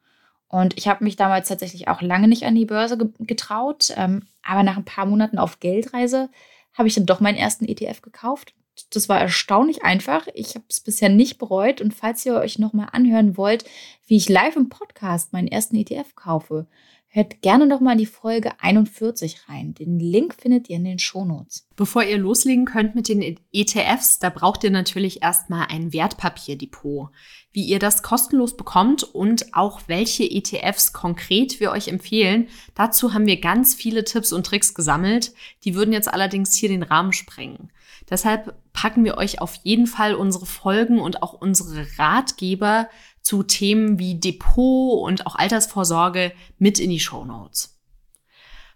Und 0.47 0.77
ich 0.77 0.87
habe 0.87 1.03
mich 1.03 1.15
damals 1.15 1.47
tatsächlich 1.47 1.87
auch 1.87 2.01
lange 2.01 2.27
nicht 2.27 2.43
an 2.43 2.55
die 2.55 2.65
Börse 2.65 2.97
getraut. 3.19 3.93
Ähm, 3.95 4.27
aber 4.43 4.63
nach 4.63 4.77
ein 4.77 4.85
paar 4.85 5.05
Monaten 5.05 5.37
auf 5.37 5.59
Geldreise 5.59 6.29
habe 6.73 6.87
ich 6.87 6.95
dann 6.95 7.05
doch 7.05 7.19
meinen 7.19 7.37
ersten 7.37 7.65
ETF 7.65 8.01
gekauft. 8.01 8.53
Das 8.91 9.07
war 9.07 9.19
erstaunlich 9.19 9.83
einfach. 9.83 10.27
Ich 10.33 10.55
habe 10.55 10.65
es 10.69 10.81
bisher 10.81 11.09
nicht 11.09 11.37
bereut. 11.37 11.81
Und 11.81 11.93
falls 11.93 12.25
ihr 12.25 12.35
euch 12.35 12.59
nochmal 12.59 12.89
anhören 12.91 13.37
wollt, 13.37 13.65
wie 14.05 14.17
ich 14.17 14.29
live 14.29 14.55
im 14.55 14.69
Podcast 14.69 15.33
meinen 15.33 15.47
ersten 15.47 15.77
ETF 15.77 16.15
kaufe, 16.15 16.67
Hört 17.15 17.41
gerne 17.41 17.65
noch 17.65 17.79
mal 17.79 17.93
in 17.93 17.99
die 17.99 18.05
Folge 18.05 18.51
41 18.59 19.47
rein. 19.47 19.73
Den 19.73 19.99
Link 19.99 20.35
findet 20.35 20.69
ihr 20.69 20.75
in 20.75 20.83
den 20.83 20.99
Shownotes. 20.99 21.65
Bevor 21.77 22.03
ihr 22.03 22.17
loslegen 22.17 22.65
könnt 22.65 22.93
mit 22.93 23.07
den 23.07 23.39
ETFs, 23.53 24.19
da 24.19 24.29
braucht 24.29 24.65
ihr 24.65 24.69
natürlich 24.69 25.23
erstmal 25.23 25.67
ein 25.69 25.93
Wertpapierdepot. 25.93 27.11
Wie 27.53 27.63
ihr 27.63 27.79
das 27.79 28.03
kostenlos 28.03 28.57
bekommt 28.57 29.03
und 29.03 29.55
auch 29.55 29.83
welche 29.87 30.29
ETFs 30.29 30.91
konkret 30.91 31.61
wir 31.61 31.71
euch 31.71 31.87
empfehlen, 31.87 32.49
dazu 32.73 33.13
haben 33.13 33.27
wir 33.27 33.39
ganz 33.39 33.75
viele 33.75 34.03
Tipps 34.03 34.33
und 34.33 34.45
Tricks 34.45 34.73
gesammelt. 34.73 35.31
Die 35.63 35.73
würden 35.73 35.93
jetzt 35.93 36.13
allerdings 36.13 36.53
hier 36.53 36.67
den 36.67 36.83
Rahmen 36.83 37.13
sprengen. 37.13 37.71
Deshalb 38.09 38.55
packen 38.73 39.05
wir 39.05 39.17
euch 39.17 39.39
auf 39.39 39.55
jeden 39.63 39.87
Fall 39.87 40.15
unsere 40.15 40.45
Folgen 40.45 40.99
und 40.99 41.23
auch 41.23 41.31
unsere 41.31 41.87
Ratgeber 41.97 42.89
zu 43.25 43.41
Themen 43.41 43.97
wie 43.97 44.15
Depot 44.15 45.01
und 45.01 45.25
auch 45.25 45.35
Altersvorsorge 45.35 46.31
mit 46.59 46.79
in 46.79 46.91
die 46.91 46.99
Show 46.99 47.25
Notes. 47.25 47.81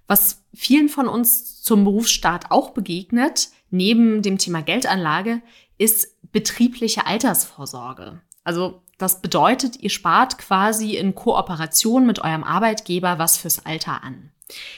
Was 0.07 0.43
vielen 0.55 0.89
von 0.89 1.07
uns 1.07 1.61
zum 1.61 1.83
Berufsstart 1.83 2.49
auch 2.49 2.71
begegnet, 2.71 3.49
neben 3.69 4.23
dem 4.23 4.39
Thema 4.39 4.63
Geldanlage, 4.63 5.43
ist 5.77 6.17
betriebliche 6.31 7.05
Altersvorsorge. 7.05 8.21
Also 8.43 8.81
das 8.97 9.21
bedeutet, 9.21 9.79
ihr 9.81 9.91
spart 9.91 10.39
quasi 10.39 10.95
in 10.95 11.13
Kooperation 11.13 12.07
mit 12.07 12.19
eurem 12.19 12.43
Arbeitgeber 12.43 13.19
was 13.19 13.37
fürs 13.37 13.67
Alter 13.67 14.03
an. 14.03 14.31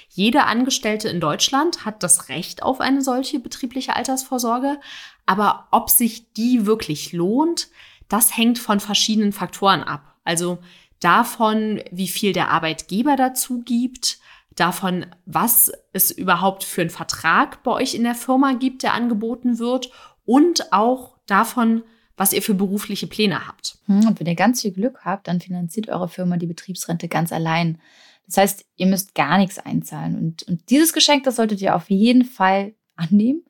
Jeder 0.10 0.48
Angestellte 0.48 1.08
in 1.08 1.22
Deutschland 1.22 1.86
hat 1.86 2.04
das 2.04 2.28
Recht 2.28 2.62
auf 2.62 2.82
eine 2.82 3.01
solche 3.01 3.40
betriebliche 3.40 3.96
Altersvorsorge, 3.96 4.82
aber 5.25 5.70
ob 5.72 5.90
sich 5.90 6.34
die 6.34 6.66
wirklich 6.66 7.13
lohnt, 7.13 7.70
das 8.12 8.36
hängt 8.36 8.60
von 8.60 8.80
verschiedenen 8.80 9.32
Faktoren 9.32 9.84
ab. 9.84 10.15
Also 10.24 10.60
davon, 11.00 11.82
wie 11.91 12.08
viel 12.08 12.34
der 12.34 12.50
Arbeitgeber 12.50 13.15
dazu 13.15 13.62
gibt, 13.62 14.20
davon, 14.56 15.06
was 15.25 15.72
es 15.94 16.12
überhaupt 16.12 16.63
für 16.63 16.82
einen 16.82 16.89
Vertrag 16.89 17.63
bei 17.63 17.72
euch 17.72 17.96
in 17.96 18.03
der 18.03 18.15
Firma 18.15 18.53
gibt, 18.53 18.84
der 18.84 18.94
angeboten 18.94 19.60
wird 19.60 19.91
und 20.25 20.74
auch 20.74 21.18
davon, 21.25 21.84
was 22.18 22.34
ihr 22.34 22.41
für 22.41 22.53
berufliche 22.53 23.08
Pläne 23.08 23.48
habt. 23.48 23.77
Hm, 23.86 24.08
und 24.08 24.20
wenn 24.20 24.27
ihr 24.27 24.36
ganz 24.36 24.62
viel 24.62 24.72
Glück 24.72 25.06
habt, 25.06 25.27
dann 25.27 25.39
finanziert 25.39 25.89
eure 25.89 26.10
Firma 26.10 26.38
die 26.38 26.48
Betriebsrente 26.48 27.08
ganz 27.08 27.32
allein. 27.32 27.80
Das 28.27 28.38
heißt, 28.38 28.65
ihr 28.75 28.88
müsst 28.88 29.15
gar 29.15 29.38
nichts 29.38 29.58
einzahlen. 29.58 30.18
Und, 30.18 30.44
und 30.44 30.70
dieses 30.70 30.94
Geschenk, 30.94 31.24
das 31.24 31.38
solltet 31.38 31.62
ihr 31.62 31.75
auf 31.75 31.89
jeden 31.89 32.25
Fall 32.25 32.74
annehmen. 32.96 33.44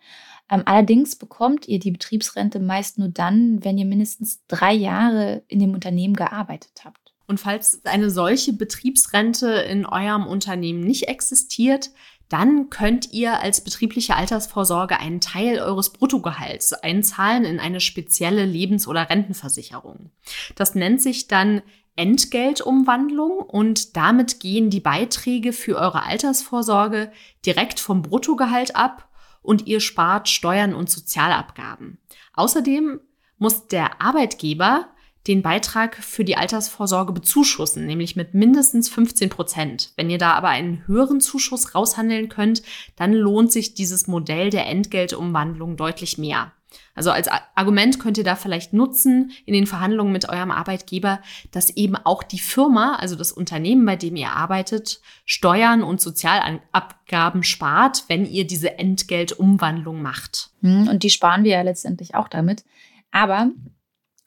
Ähm, 0.52 0.64
allerdings 0.66 1.16
bekommt 1.16 1.68
ihr 1.68 1.80
die 1.80 1.92
Betriebsrente 1.92 2.60
meist 2.60 3.00
nur 3.00 3.08
dann, 3.08 3.64
wenn 3.64 3.78
ihr 3.78 3.86
mindestens 3.86 4.46
drei 4.48 4.74
Jahre 4.74 5.44
in 5.48 5.60
dem 5.60 5.74
Unternehmen 5.74 6.16
gearbeitet 6.16 6.82
habt. 6.84 7.14
Und 7.26 7.40
falls 7.40 7.86
eine 7.86 8.10
solche 8.10 8.52
Betriebsrente 8.52 9.48
in 9.48 9.86
eurem 9.86 10.28
Unternehmen 10.28 10.82
nicht 10.82 11.08
existiert, 11.08 11.92
dann 12.28 12.70
könnt 12.70 13.14
ihr 13.14 13.40
als 13.40 13.62
betriebliche 13.62 14.16
Altersvorsorge 14.16 15.00
einen 15.00 15.22
Teil 15.22 15.60
eures 15.60 15.92
Bruttogehalts 15.92 16.74
einzahlen 16.74 17.46
in 17.46 17.60
eine 17.60 17.80
spezielle 17.80 18.46
Lebens- 18.46 18.88
oder 18.88 19.10
Rentenversicherung. 19.10 20.12
Das 20.56 20.76
nennt 20.76 21.02
sich 21.02 21.28
dann 21.28 21.62
Entgeltumwandlung 21.96 23.38
und 23.38 23.96
damit 23.98 24.40
gehen 24.40 24.70
die 24.70 24.80
Beiträge 24.80 25.54
für 25.54 25.78
eure 25.78 26.04
Altersvorsorge 26.04 27.12
direkt 27.46 27.80
vom 27.80 28.02
Bruttogehalt 28.02 28.76
ab 28.76 29.11
und 29.42 29.68
ihr 29.68 29.80
spart 29.80 30.30
Steuern 30.30 30.74
und 30.74 30.90
Sozialabgaben. 30.90 31.98
Außerdem 32.34 33.00
muss 33.38 33.68
der 33.68 34.02
Arbeitgeber 34.02 34.88
den 35.28 35.42
Beitrag 35.44 35.96
für 35.98 36.24
die 36.24 36.36
Altersvorsorge 36.36 37.14
bezuschussen, 37.14 37.86
nämlich 37.86 38.16
mit 38.16 38.34
mindestens 38.34 38.90
15 38.90 39.30
Prozent. 39.30 39.94
Wenn 39.96 40.10
ihr 40.10 40.18
da 40.18 40.34
aber 40.34 40.50
einen 40.50 40.86
höheren 40.88 41.22
Zuschuss 41.22 41.76
raushandeln 41.76 42.28
könnt, 42.30 42.64
dann 42.96 43.14
lohnt 43.14 43.52
sich 43.52 43.76
dieses 43.76 44.08
Modell 44.08 44.50
der 44.50 44.68
Entgeltumwandlung 44.68 45.78
deutlich 45.78 46.18
mehr. 46.18 46.54
Also 46.96 47.12
als 47.12 47.28
Argument 47.56 48.00
könnt 48.00 48.18
ihr 48.18 48.24
da 48.24 48.36
vielleicht 48.36 48.74
nutzen 48.74 49.32
in 49.46 49.54
den 49.54 49.68
Verhandlungen 49.68 50.12
mit 50.12 50.30
eurem 50.30 50.52
Arbeitgeber, 50.52 51.22
dass 51.52 51.70
eben 51.70 51.96
auch 51.96 52.24
die 52.24 52.40
Firma, 52.40 52.96
also 52.96 53.16
das 53.16 53.32
Unternehmen, 53.32 53.86
bei 53.86 53.96
dem 53.96 54.16
ihr 54.16 54.32
arbeitet, 54.32 55.02
Steuern 55.26 55.84
und 55.84 56.02
Sozialabgaben 56.02 57.44
spart, 57.44 58.06
wenn 58.08 58.26
ihr 58.26 58.46
diese 58.46 58.78
Entgeltumwandlung 58.78 60.02
macht. 60.02 60.52
Hm, 60.62 60.88
und 60.88 61.04
die 61.04 61.10
sparen 61.10 61.44
wir 61.44 61.52
ja 61.52 61.62
letztendlich 61.62 62.16
auch 62.16 62.28
damit. 62.28 62.64
Aber 63.12 63.52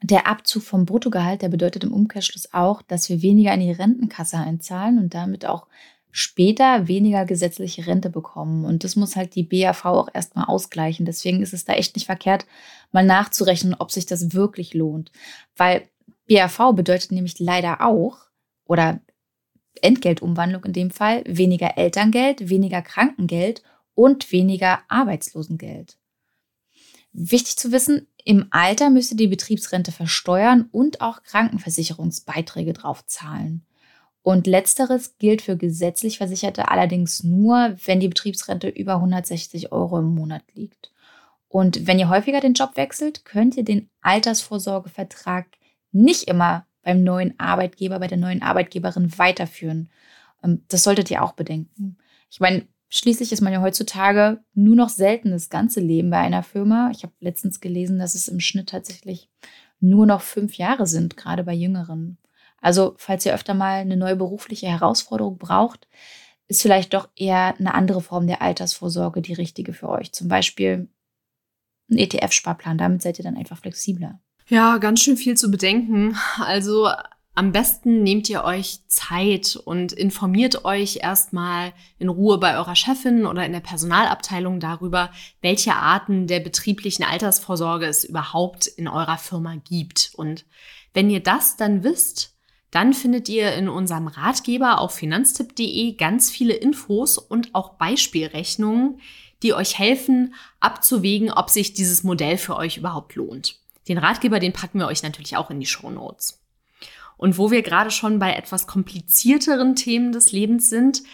der 0.03 0.27
Abzug 0.27 0.63
vom 0.63 0.85
Bruttogehalt, 0.85 1.41
der 1.41 1.49
bedeutet 1.49 1.85
im 1.85 1.93
Umkehrschluss 1.93 2.53
auch, 2.53 2.83
dass 2.83 3.09
wir 3.09 3.23
weniger 3.23 3.55
in 3.55 3.61
die 3.61 3.73
Rentenkasse 3.73 4.37
einzahlen 4.37 4.99
und 4.99 5.15
damit 5.15 5.47
auch 5.47 5.67
später 6.17 6.87
weniger 6.87 7.25
gesetzliche 7.25 7.89
Rente 7.89 8.09
bekommen. 8.09 8.65
Und 8.65 8.85
das 8.85 8.95
muss 8.95 9.17
halt 9.17 9.35
die 9.35 9.43
BAV 9.43 9.85
auch 9.87 10.09
erstmal 10.15 10.45
ausgleichen. 10.45 11.05
Deswegen 11.05 11.43
ist 11.43 11.53
es 11.53 11.65
da 11.65 11.73
echt 11.73 11.97
nicht 11.97 12.07
verkehrt, 12.07 12.47
mal 12.93 13.05
nachzurechnen, 13.05 13.75
ob 13.75 13.91
sich 13.91 14.07
das 14.07 14.33
wirklich 14.33 14.75
lohnt. 14.75 15.11
Weil 15.57 15.89
BAV 16.29 16.73
bedeutet 16.77 17.11
nämlich 17.11 17.41
leider 17.41 17.81
auch, 17.81 18.19
oder 18.65 19.01
Entgeltumwandlung 19.83 20.63
in 20.67 20.73
dem 20.73 20.93
Fall, 20.93 21.25
weniger 21.27 21.77
Elterngeld, 21.77 22.49
weniger 22.49 22.81
Krankengeld 22.81 23.65
und 23.97 24.31
weniger 24.31 24.83
Arbeitslosengeld. 24.87 25.99
Wichtig 27.13 27.57
zu 27.57 27.73
wissen, 27.73 28.07
im 28.25 28.47
Alter 28.51 28.89
müsst 28.89 29.11
ihr 29.11 29.17
die 29.17 29.27
Betriebsrente 29.27 29.91
versteuern 29.91 30.69
und 30.71 31.01
auch 31.01 31.25
Krankenversicherungsbeiträge 31.25 32.73
drauf 32.73 33.05
zahlen. 33.05 33.67
Und 34.25 34.47
letzteres 34.47 35.19
gilt 35.19 35.43
für 35.43 35.59
gesetzlich 35.59 36.17
Versicherte 36.17 36.71
allerdings 36.71 37.25
nur, 37.25 37.77
wenn 37.85 38.01
die 38.01 38.09
Betriebsrente 38.09 38.69
über 38.71 38.95
160 38.95 39.71
Euro 39.71 39.99
im 39.99 40.15
Monat 40.15 40.43
liegt. 40.55 40.93
Und 41.47 41.87
wenn 41.87 41.99
ihr 41.99 42.09
häufiger 42.09 42.41
den 42.41 42.55
Job 42.55 42.79
wechselt, 42.79 43.27
könnt 43.27 43.55
ihr 43.59 43.65
den 43.65 43.91
Altersvorsorgevertrag 44.01 45.47
nicht 45.93 46.23
immer 46.23 46.67
beim 46.83 47.05
neuen 47.05 47.39
Arbeitgeber, 47.39 47.99
bei 47.99 48.07
der 48.07 48.17
neuen 48.17 48.41
Arbeitgeberin 48.41 49.19
weiterführen. 49.19 49.91
Ähm, 50.43 50.65
das 50.69 50.85
solltet 50.85 51.11
ihr 51.11 51.23
auch 51.23 51.33
bedenken. 51.33 51.99
Ich 52.31 52.41
meine, 52.41 52.67
schließlich 52.89 53.31
ist 53.31 53.43
man 53.43 53.53
ja 53.53 53.61
heutzutage 53.61 54.43
nur 54.55 54.75
noch 54.75 54.89
selten 54.89 55.33
das 55.33 55.51
ganze 55.51 55.81
Leben 55.81 56.09
bei 56.09 56.17
einer 56.17 56.43
Firma. 56.43 56.91
Ich 56.95 57.03
habe 57.03 57.13
letztens 57.21 57.61
gelesen, 57.61 57.99
dass 57.99 58.15
es 58.15 58.29
im 58.29 58.41
Schnitt 58.41 58.71
tatsächlich 58.71 59.29
nur 59.81 60.07
noch 60.07 60.23
fünf 60.23 60.57
Jahre 60.57 60.87
sind, 60.87 61.19
gerade 61.19 61.45
bei 61.45 61.53
Jüngeren. 61.53 62.17
Also, 62.65 62.95
falls 62.97 63.27
ihr 63.27 63.35
öfter 63.35 63.53
mal 63.53 63.81
eine 63.81 63.99
neue 63.99 64.17
berufliche 64.17 64.67
Herausforderung 64.67 65.37
braucht, 65.37 65.87
ist 66.49 66.63
vielleicht 66.63 66.95
doch 66.95 67.11
eher 67.15 67.55
eine 67.59 67.75
andere 67.75 68.01
Form 68.01 68.27
der 68.27 68.41
Altersvorsorge 68.41 69.21
die 69.21 69.35
richtige 69.35 69.75
für 69.75 69.91
euch. 69.91 70.13
Zum 70.13 70.29
Beispiel 70.29 70.89
ein 71.91 71.99
ETF-Sparplan. 71.99 72.79
Damit 72.79 73.03
seid 73.03 73.19
ihr 73.19 73.23
dann 73.23 73.37
einfach 73.37 73.59
flexibler. 73.59 74.19
Ja, 74.49 74.79
ganz 74.79 75.03
schön 75.03 75.19
viel 75.19 75.37
zu 75.37 75.51
bedenken. 75.51 76.17
Also 76.39 76.89
am 77.35 77.53
besten 77.53 78.03
nehmt 78.03 78.31
ihr 78.31 78.45
euch 78.45 78.79
Zeit 78.87 79.57
und 79.57 79.93
informiert 79.93 80.65
euch 80.65 81.01
erstmal 81.03 81.75
in 81.99 82.09
Ruhe 82.09 82.39
bei 82.39 82.57
eurer 82.57 82.77
Chefin 82.77 83.27
oder 83.27 83.45
in 83.45 83.53
der 83.53 83.61
Personalabteilung 83.61 84.59
darüber, 84.59 85.11
welche 85.43 85.75
Arten 85.75 86.29
der 86.29 86.41
betrieblichen 86.41 87.05
Altersvorsorge 87.05 87.85
es 87.85 88.05
überhaupt 88.05 88.69
in 88.69 88.89
eurer 88.89 89.19
Firma 89.19 89.57
gibt. 89.57 90.13
Und 90.15 90.47
wenn 90.95 91.11
ihr 91.11 91.21
das 91.23 91.59
dann 91.59 91.85
wisst, 91.85 92.34
dann 92.75 92.93
findet 92.93 93.29
ihr 93.29 93.53
in 93.53 93.69
unserem 93.69 94.09
Ratgeber 94.09 94.81
auf 94.81 94.95
finanztipp.de 94.95 95.93
ganz 95.93 96.29
viele 96.29 96.55
Infos 96.55 97.19
und 97.19 97.55
auch 97.55 97.75
Beispielrechnungen, 97.75 99.01
die 99.45 99.55
euch 99.55 99.79
helfen, 99.79 100.35
abzuwägen, 100.59 101.31
ob 101.31 101.51
sich 101.51 101.75
dieses 101.75 102.03
Modell 102.03 102.37
für 102.37 102.57
euch 102.57 102.77
überhaupt 102.77 103.15
lohnt. 103.15 103.61
Den 103.87 103.99
Ratgeber, 103.99 104.41
den 104.41 104.53
packen 104.53 104.81
wir 104.81 104.89
euch 104.89 105.05
natürlich 105.05 105.37
auch 105.37 105.51
in 105.51 105.61
die 105.61 105.67
Show 105.67 105.89
Notes. 105.89 106.43
Und 107.17 107.39
wo 107.39 107.53
wir 107.53 107.63
gerade 107.63 107.93
schon 107.93 108.19
bei 108.19 108.33
etwas 108.35 108.67
komplizierteren 108.67 109.77
Themen 109.77 110.11
des 110.11 110.33
Lebens 110.33 110.69
sind, 110.69 111.05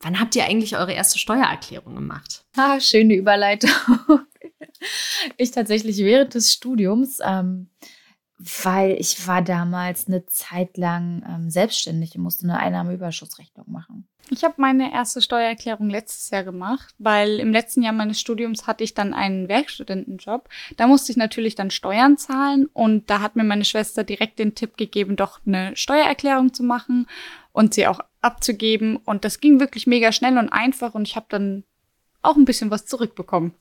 wann 0.00 0.18
habt 0.18 0.34
ihr 0.36 0.44
eigentlich 0.44 0.78
eure 0.78 0.94
erste 0.94 1.18
Steuererklärung 1.18 1.96
gemacht? 1.96 2.46
Ah, 2.56 2.80
schöne 2.80 3.14
Überleitung. 3.14 3.70
Ich 5.38 5.50
tatsächlich 5.50 5.96
während 5.98 6.34
des 6.34 6.52
Studiums. 6.52 7.18
Ähm 7.24 7.70
weil 8.38 8.92
ich 8.92 9.26
war 9.26 9.42
damals 9.42 10.08
eine 10.08 10.26
Zeit 10.26 10.76
lang 10.76 11.24
ähm, 11.28 11.50
selbstständig 11.50 12.16
und 12.16 12.22
musste 12.22 12.44
eine 12.44 12.58
Einnahmeüberschussrechnung 12.58 13.70
machen. 13.70 14.08
Ich 14.30 14.42
habe 14.42 14.54
meine 14.56 14.92
erste 14.92 15.20
Steuererklärung 15.20 15.90
letztes 15.90 16.30
Jahr 16.30 16.44
gemacht, 16.44 16.94
weil 16.98 17.38
im 17.38 17.52
letzten 17.52 17.82
Jahr 17.82 17.92
meines 17.92 18.18
Studiums 18.18 18.66
hatte 18.66 18.82
ich 18.82 18.94
dann 18.94 19.12
einen 19.12 19.48
Werkstudentenjob. 19.48 20.48
Da 20.76 20.86
musste 20.86 21.12
ich 21.12 21.18
natürlich 21.18 21.54
dann 21.54 21.70
Steuern 21.70 22.16
zahlen 22.16 22.66
und 22.72 23.10
da 23.10 23.20
hat 23.20 23.36
mir 23.36 23.44
meine 23.44 23.66
Schwester 23.66 24.02
direkt 24.02 24.38
den 24.38 24.54
Tipp 24.54 24.76
gegeben, 24.76 25.16
doch 25.16 25.40
eine 25.46 25.76
Steuererklärung 25.76 26.54
zu 26.54 26.62
machen 26.62 27.06
und 27.52 27.74
sie 27.74 27.86
auch 27.86 28.00
abzugeben. 28.22 28.96
Und 28.96 29.24
das 29.24 29.40
ging 29.40 29.60
wirklich 29.60 29.86
mega 29.86 30.10
schnell 30.10 30.38
und 30.38 30.48
einfach 30.48 30.94
und 30.94 31.06
ich 31.06 31.16
habe 31.16 31.26
dann 31.28 31.64
auch 32.22 32.36
ein 32.36 32.46
bisschen 32.46 32.70
was 32.70 32.86
zurückbekommen. 32.86 33.54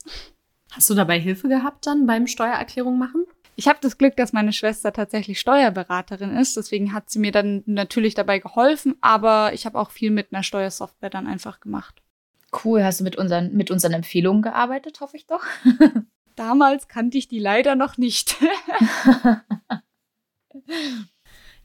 Hast 0.72 0.90
du 0.90 0.96
dabei 0.96 1.20
Hilfe 1.20 1.50
gehabt 1.50 1.86
dann 1.86 2.08
beim 2.08 2.26
Steuererklärung 2.26 2.98
machen? 2.98 3.26
Ich 3.56 3.68
habe 3.68 3.80
das 3.82 3.98
Glück, 3.98 4.16
dass 4.16 4.34
meine 4.34 4.54
Schwester 4.54 4.94
tatsächlich 4.94 5.40
Steuerberaterin 5.40 6.36
ist. 6.36 6.58
Deswegen 6.58 6.94
hat 6.94 7.10
sie 7.10 7.20
mir 7.20 7.32
dann 7.32 7.64
natürlich 7.66 8.16
dabei 8.16 8.40
geholfen. 8.40 8.96
Aber 9.02 9.54
ich 9.54 9.66
habe 9.66 9.80
auch 9.80 9.92
viel 9.92 10.12
mit 10.12 10.28
einer 10.32 10.44
Steuersoftware 10.44 11.10
dann 11.10 11.28
einfach 11.28 11.60
gemacht. 11.60 12.02
Cool. 12.64 12.84
Hast 12.84 13.00
du 13.00 13.04
mit 13.04 13.16
unseren, 13.16 13.54
mit 13.54 13.72
unseren 13.72 13.94
Empfehlungen 13.94 14.42
gearbeitet, 14.42 15.02
hoffe 15.02 15.18
ich 15.18 15.28
doch? 15.28 15.44
Damals 16.36 16.88
kannte 16.88 17.18
ich 17.18 17.28
die 17.28 17.40
leider 17.40 17.76
noch 17.76 17.98
nicht. 17.98 18.38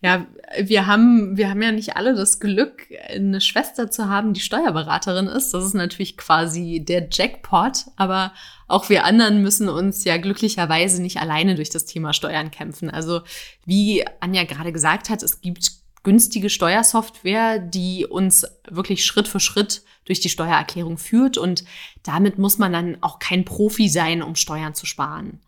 Ja, 0.00 0.26
wir 0.60 0.86
haben, 0.86 1.36
wir 1.36 1.50
haben 1.50 1.60
ja 1.60 1.72
nicht 1.72 1.96
alle 1.96 2.14
das 2.14 2.38
Glück, 2.38 2.86
eine 3.08 3.40
Schwester 3.40 3.90
zu 3.90 4.08
haben, 4.08 4.32
die 4.32 4.40
Steuerberaterin 4.40 5.26
ist. 5.26 5.52
Das 5.52 5.64
ist 5.64 5.74
natürlich 5.74 6.16
quasi 6.16 6.84
der 6.86 7.08
Jackpot. 7.10 7.86
Aber 7.96 8.32
auch 8.68 8.88
wir 8.90 9.04
anderen 9.04 9.42
müssen 9.42 9.68
uns 9.68 10.04
ja 10.04 10.16
glücklicherweise 10.16 11.02
nicht 11.02 11.18
alleine 11.18 11.56
durch 11.56 11.70
das 11.70 11.84
Thema 11.84 12.12
Steuern 12.12 12.52
kämpfen. 12.52 12.90
Also 12.90 13.22
wie 13.66 14.04
Anja 14.20 14.44
gerade 14.44 14.72
gesagt 14.72 15.10
hat, 15.10 15.24
es 15.24 15.40
gibt 15.40 15.72
günstige 16.04 16.48
Steuersoftware, 16.48 17.58
die 17.58 18.06
uns 18.06 18.46
wirklich 18.68 19.04
Schritt 19.04 19.26
für 19.26 19.40
Schritt 19.40 19.82
durch 20.04 20.20
die 20.20 20.28
Steuererklärung 20.28 20.96
führt. 20.96 21.38
Und 21.38 21.64
damit 22.04 22.38
muss 22.38 22.58
man 22.58 22.72
dann 22.72 22.98
auch 23.00 23.18
kein 23.18 23.44
Profi 23.44 23.88
sein, 23.88 24.22
um 24.22 24.36
Steuern 24.36 24.74
zu 24.74 24.86
sparen. 24.86 25.40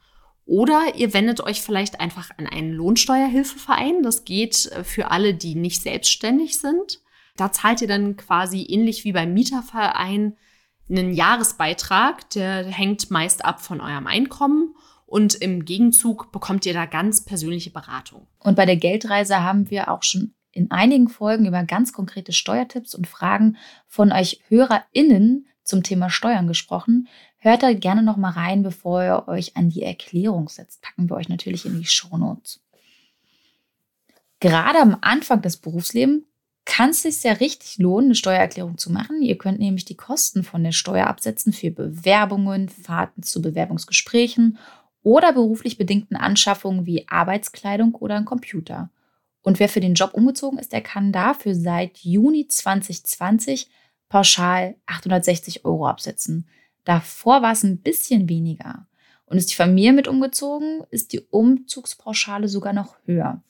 Oder 0.50 0.96
ihr 0.96 1.14
wendet 1.14 1.40
euch 1.42 1.62
vielleicht 1.62 2.00
einfach 2.00 2.30
an 2.36 2.48
einen 2.48 2.72
Lohnsteuerhilfeverein. 2.72 4.02
Das 4.02 4.24
geht 4.24 4.66
äh, 4.66 4.82
für 4.82 5.12
alle, 5.12 5.32
die 5.32 5.54
nicht 5.54 5.80
selbstständig 5.80 6.58
sind. 6.58 6.98
Da 7.36 7.52
zahlt 7.52 7.82
ihr 7.82 7.86
dann 7.86 8.16
quasi 8.16 8.66
ähnlich 8.68 9.04
wie 9.04 9.12
beim 9.12 9.32
Mieterverein 9.32 10.36
einen 10.88 11.12
Jahresbeitrag. 11.12 12.28
Der 12.30 12.64
hängt 12.64 13.12
meist 13.12 13.44
ab 13.44 13.60
von 13.60 13.80
eurem 13.80 14.08
Einkommen. 14.08 14.74
Und 15.06 15.36
im 15.36 15.64
Gegenzug 15.64 16.32
bekommt 16.32 16.66
ihr 16.66 16.74
da 16.74 16.84
ganz 16.84 17.24
persönliche 17.24 17.70
Beratung. 17.70 18.26
Und 18.40 18.56
bei 18.56 18.66
der 18.66 18.76
Geldreise 18.76 19.44
haben 19.44 19.70
wir 19.70 19.88
auch 19.88 20.02
schon 20.02 20.34
in 20.50 20.72
einigen 20.72 21.08
Folgen 21.08 21.46
über 21.46 21.62
ganz 21.62 21.92
konkrete 21.92 22.32
Steuertipps 22.32 22.96
und 22.96 23.06
Fragen 23.06 23.56
von 23.86 24.10
euch 24.10 24.40
HörerInnen 24.48 25.46
zum 25.62 25.84
Thema 25.84 26.10
Steuern 26.10 26.48
gesprochen. 26.48 27.06
Hört 27.42 27.62
da 27.62 27.72
gerne 27.72 28.02
noch 28.02 28.18
mal 28.18 28.32
rein, 28.32 28.62
bevor 28.62 29.02
ihr 29.02 29.28
euch 29.28 29.56
an 29.56 29.70
die 29.70 29.82
Erklärung 29.82 30.48
setzt. 30.48 30.82
Packen 30.82 31.08
wir 31.08 31.16
euch 31.16 31.30
natürlich 31.30 31.64
in 31.64 31.78
die 31.78 31.86
Shownotes. 31.86 32.60
Gerade 34.40 34.78
am 34.78 34.98
Anfang 35.00 35.40
des 35.40 35.56
Berufslebens 35.56 36.24
kann 36.66 36.90
es 36.90 37.02
sich 37.02 37.16
sehr 37.16 37.40
richtig 37.40 37.78
lohnen, 37.78 38.08
eine 38.08 38.14
Steuererklärung 38.14 38.78
zu 38.78 38.92
machen. 38.92 39.22
Ihr 39.22 39.38
könnt 39.38 39.58
nämlich 39.58 39.86
die 39.86 39.96
Kosten 39.96 40.44
von 40.44 40.62
der 40.62 40.72
Steuer 40.72 41.06
absetzen 41.06 41.52
für 41.52 41.70
Bewerbungen, 41.70 42.68
Fahrten 42.68 43.22
zu 43.22 43.40
Bewerbungsgesprächen 43.40 44.58
oder 45.02 45.32
beruflich 45.32 45.78
bedingten 45.78 46.16
Anschaffungen 46.16 46.84
wie 46.84 47.08
Arbeitskleidung 47.08 47.94
oder 47.94 48.16
ein 48.16 48.26
Computer. 48.26 48.90
Und 49.42 49.58
wer 49.58 49.70
für 49.70 49.80
den 49.80 49.94
Job 49.94 50.12
umgezogen 50.12 50.58
ist, 50.58 50.72
der 50.72 50.82
kann 50.82 51.10
dafür 51.10 51.54
seit 51.54 51.98
Juni 51.98 52.46
2020 52.46 53.68
pauschal 54.10 54.76
860 54.86 55.64
Euro 55.64 55.86
absetzen. 55.86 56.46
Davor 56.90 57.40
war 57.40 57.52
es 57.52 57.62
ein 57.62 57.78
bisschen 57.78 58.28
weniger. 58.28 58.88
Und 59.26 59.36
ist 59.36 59.52
die 59.52 59.54
Familie 59.54 59.92
mit 59.92 60.08
umgezogen, 60.08 60.82
ist 60.90 61.12
die 61.12 61.20
Umzugspauschale 61.20 62.48
sogar 62.48 62.72
noch 62.72 62.96
höher. 63.04 63.44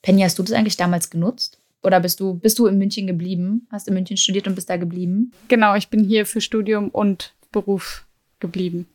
Penny, 0.00 0.22
hast 0.22 0.38
du 0.38 0.42
das 0.42 0.52
eigentlich 0.52 0.78
damals 0.78 1.10
genutzt? 1.10 1.58
Oder 1.82 2.00
bist 2.00 2.20
du, 2.20 2.36
bist 2.36 2.58
du 2.58 2.66
in 2.66 2.78
München 2.78 3.06
geblieben? 3.06 3.66
Hast 3.70 3.86
in 3.86 3.92
München 3.92 4.16
studiert 4.16 4.46
und 4.46 4.54
bist 4.54 4.70
da 4.70 4.78
geblieben? 4.78 5.30
Genau, 5.48 5.74
ich 5.74 5.88
bin 5.88 6.02
hier 6.02 6.24
für 6.24 6.40
Studium 6.40 6.88
und 6.88 7.34
Beruf 7.52 8.06
geblieben. 8.38 8.88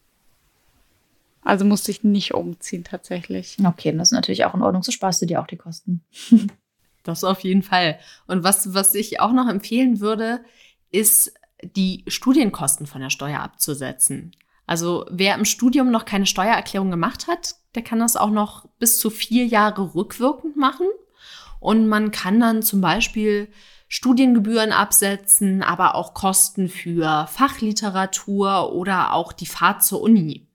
Also 1.43 1.63
musste 1.63 1.91
ich 1.91 2.03
nicht 2.03 2.33
umziehen 2.33 2.85
tatsächlich. 2.85 3.57
Okay, 3.63 3.91
das 3.95 4.07
ist 4.07 4.13
natürlich 4.13 4.45
auch 4.45 4.55
in 4.55 4.63
Ordnung. 4.63 4.81
So 4.81 4.91
sparst 4.91 5.21
du 5.21 5.27
dir 5.27 5.39
auch 5.39 5.47
die 5.47 5.57
Kosten. 5.57 6.01
das 7.03 7.23
auf 7.23 7.41
jeden 7.41 7.61
Fall. 7.61 7.99
Und 8.25 8.43
was, 8.43 8.73
was 8.73 8.95
ich 8.95 9.19
auch 9.19 9.31
noch 9.31 9.47
empfehlen 9.47 9.99
würde, 9.99 10.43
ist 10.89 11.35
die 11.75 12.03
Studienkosten 12.07 12.87
von 12.87 13.01
der 13.01 13.09
Steuer 13.09 13.39
abzusetzen. 13.39 14.31
Also 14.67 15.05
wer 15.09 15.35
im 15.35 15.45
Studium 15.45 15.91
noch 15.91 16.05
keine 16.05 16.25
Steuererklärung 16.25 16.91
gemacht 16.91 17.27
hat, 17.27 17.55
der 17.75 17.83
kann 17.83 17.99
das 17.99 18.15
auch 18.15 18.31
noch 18.31 18.67
bis 18.79 18.99
zu 18.99 19.09
vier 19.09 19.45
Jahre 19.45 19.93
rückwirkend 19.95 20.57
machen. 20.57 20.87
Und 21.59 21.87
man 21.87 22.11
kann 22.11 22.39
dann 22.39 22.61
zum 22.61 22.81
Beispiel 22.81 23.49
Studiengebühren 23.87 24.71
absetzen, 24.71 25.61
aber 25.61 25.95
auch 25.95 26.13
Kosten 26.13 26.69
für 26.69 27.27
Fachliteratur 27.27 28.73
oder 28.73 29.13
auch 29.13 29.31
die 29.31 29.45
Fahrt 29.45 29.83
zur 29.83 30.01
Uni. 30.01 30.47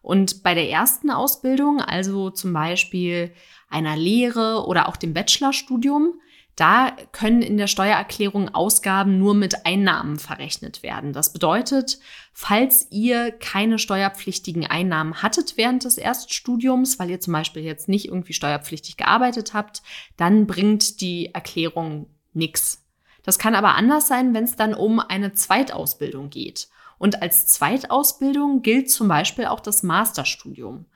Und 0.00 0.42
bei 0.42 0.54
der 0.54 0.70
ersten 0.70 1.10
Ausbildung, 1.10 1.80
also 1.80 2.30
zum 2.30 2.52
Beispiel 2.52 3.32
einer 3.68 3.96
Lehre 3.96 4.66
oder 4.66 4.88
auch 4.88 4.96
dem 4.96 5.12
Bachelorstudium, 5.12 6.20
da 6.58 6.90
können 7.12 7.40
in 7.40 7.56
der 7.56 7.68
Steuererklärung 7.68 8.52
Ausgaben 8.52 9.16
nur 9.16 9.34
mit 9.34 9.64
Einnahmen 9.64 10.18
verrechnet 10.18 10.82
werden. 10.82 11.12
Das 11.12 11.32
bedeutet, 11.32 12.00
falls 12.32 12.88
ihr 12.90 13.30
keine 13.30 13.78
steuerpflichtigen 13.78 14.66
Einnahmen 14.66 15.22
hattet 15.22 15.56
während 15.56 15.84
des 15.84 15.98
Erststudiums, 15.98 16.98
weil 16.98 17.10
ihr 17.10 17.20
zum 17.20 17.32
Beispiel 17.32 17.62
jetzt 17.62 17.88
nicht 17.88 18.06
irgendwie 18.06 18.32
steuerpflichtig 18.32 18.96
gearbeitet 18.96 19.54
habt, 19.54 19.82
dann 20.16 20.48
bringt 20.48 21.00
die 21.00 21.32
Erklärung 21.32 22.08
nichts. 22.32 22.84
Das 23.22 23.38
kann 23.38 23.54
aber 23.54 23.76
anders 23.76 24.08
sein, 24.08 24.34
wenn 24.34 24.44
es 24.44 24.56
dann 24.56 24.74
um 24.74 24.98
eine 24.98 25.34
Zweitausbildung 25.34 26.28
geht. 26.28 26.66
Und 26.98 27.22
als 27.22 27.46
Zweitausbildung 27.46 28.62
gilt 28.62 28.90
zum 28.90 29.06
Beispiel 29.06 29.44
auch 29.44 29.60
das 29.60 29.84
Masterstudium. 29.84 30.86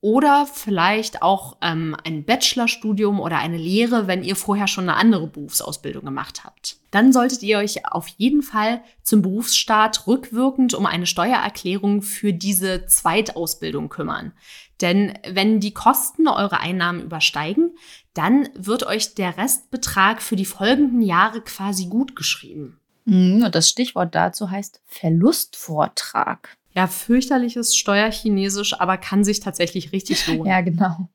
Oder 0.00 0.46
vielleicht 0.46 1.22
auch 1.22 1.56
ähm, 1.62 1.96
ein 2.04 2.24
Bachelorstudium 2.24 3.18
oder 3.18 3.38
eine 3.38 3.56
Lehre, 3.56 4.06
wenn 4.06 4.22
ihr 4.22 4.36
vorher 4.36 4.68
schon 4.68 4.88
eine 4.88 4.98
andere 4.98 5.26
Berufsausbildung 5.26 6.04
gemacht 6.04 6.44
habt. 6.44 6.76
Dann 6.90 7.12
solltet 7.12 7.42
ihr 7.42 7.58
euch 7.58 7.86
auf 7.86 8.06
jeden 8.08 8.42
Fall 8.42 8.82
zum 9.02 9.22
Berufsstart 9.22 10.06
rückwirkend 10.06 10.74
um 10.74 10.86
eine 10.86 11.06
Steuererklärung 11.06 12.02
für 12.02 12.32
diese 12.32 12.86
Zweitausbildung 12.86 13.88
kümmern. 13.88 14.32
Denn 14.80 15.18
wenn 15.26 15.60
die 15.60 15.72
Kosten 15.72 16.28
eure 16.28 16.60
Einnahmen 16.60 17.02
übersteigen, 17.02 17.76
dann 18.12 18.48
wird 18.54 18.86
euch 18.86 19.14
der 19.14 19.38
Restbetrag 19.38 20.22
für 20.22 20.36
die 20.36 20.44
folgenden 20.44 21.02
Jahre 21.02 21.40
quasi 21.40 21.86
gut 21.86 22.14
geschrieben. 22.14 22.78
Mhm, 23.06 23.44
und 23.44 23.54
das 23.54 23.68
Stichwort 23.68 24.14
dazu 24.14 24.50
heißt 24.50 24.80
Verlustvortrag. 24.84 26.56
Ja, 26.76 26.86
fürchterliches 26.86 27.74
Steuerchinesisch, 27.74 28.78
aber 28.78 28.98
kann 28.98 29.24
sich 29.24 29.40
tatsächlich 29.40 29.92
richtig 29.92 30.26
lohnen. 30.28 30.46
ja, 30.46 30.60
genau. 30.60 31.08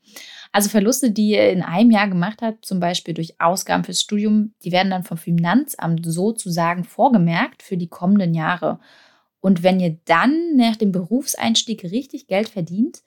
Also 0.52 0.70
Verluste, 0.70 1.12
die 1.12 1.30
ihr 1.30 1.50
in 1.52 1.62
einem 1.62 1.92
Jahr 1.92 2.10
gemacht 2.10 2.42
habt, 2.42 2.66
zum 2.66 2.80
Beispiel 2.80 3.14
durch 3.14 3.40
Ausgaben 3.40 3.84
fürs 3.84 4.02
Studium, 4.02 4.54
die 4.64 4.72
werden 4.72 4.90
dann 4.90 5.04
vom 5.04 5.18
Finanzamt 5.18 6.06
sozusagen 6.06 6.84
vorgemerkt 6.84 7.64
für 7.64 7.78
die 7.78 7.88
kommenden 7.88 8.34
Jahre. 8.34 8.80
Und 9.40 9.64
wenn 9.64 9.80
ihr 9.80 9.98
dann 10.06 10.56
nach 10.56 10.76
dem 10.76 10.92
Berufseinstieg 10.92 11.84
richtig 11.84 12.28
Geld 12.28 12.50
verdient, 12.50 13.04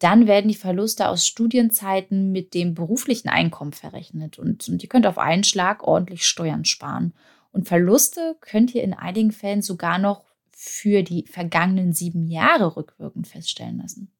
dann 0.00 0.26
werden 0.26 0.48
die 0.48 0.56
Verluste 0.56 1.08
aus 1.08 1.26
Studienzeiten 1.26 2.32
mit 2.32 2.54
dem 2.54 2.74
beruflichen 2.74 3.28
Einkommen 3.28 3.72
verrechnet. 3.72 4.38
Und, 4.38 4.68
und 4.68 4.82
ihr 4.82 4.88
könnt 4.88 5.06
auf 5.06 5.18
einen 5.18 5.44
Schlag 5.44 5.84
ordentlich 5.84 6.26
Steuern 6.26 6.64
sparen. 6.64 7.14
Und 7.52 7.68
Verluste 7.68 8.36
könnt 8.40 8.74
ihr 8.74 8.82
in 8.82 8.94
einigen 8.94 9.30
Fällen 9.30 9.62
sogar 9.62 9.98
noch 9.98 10.24
für 10.64 11.02
die 11.02 11.26
vergangenen 11.26 11.92
sieben 11.92 12.28
Jahre 12.28 12.76
rückwirkend 12.76 13.26
feststellen 13.26 13.78
lassen. 13.78 14.12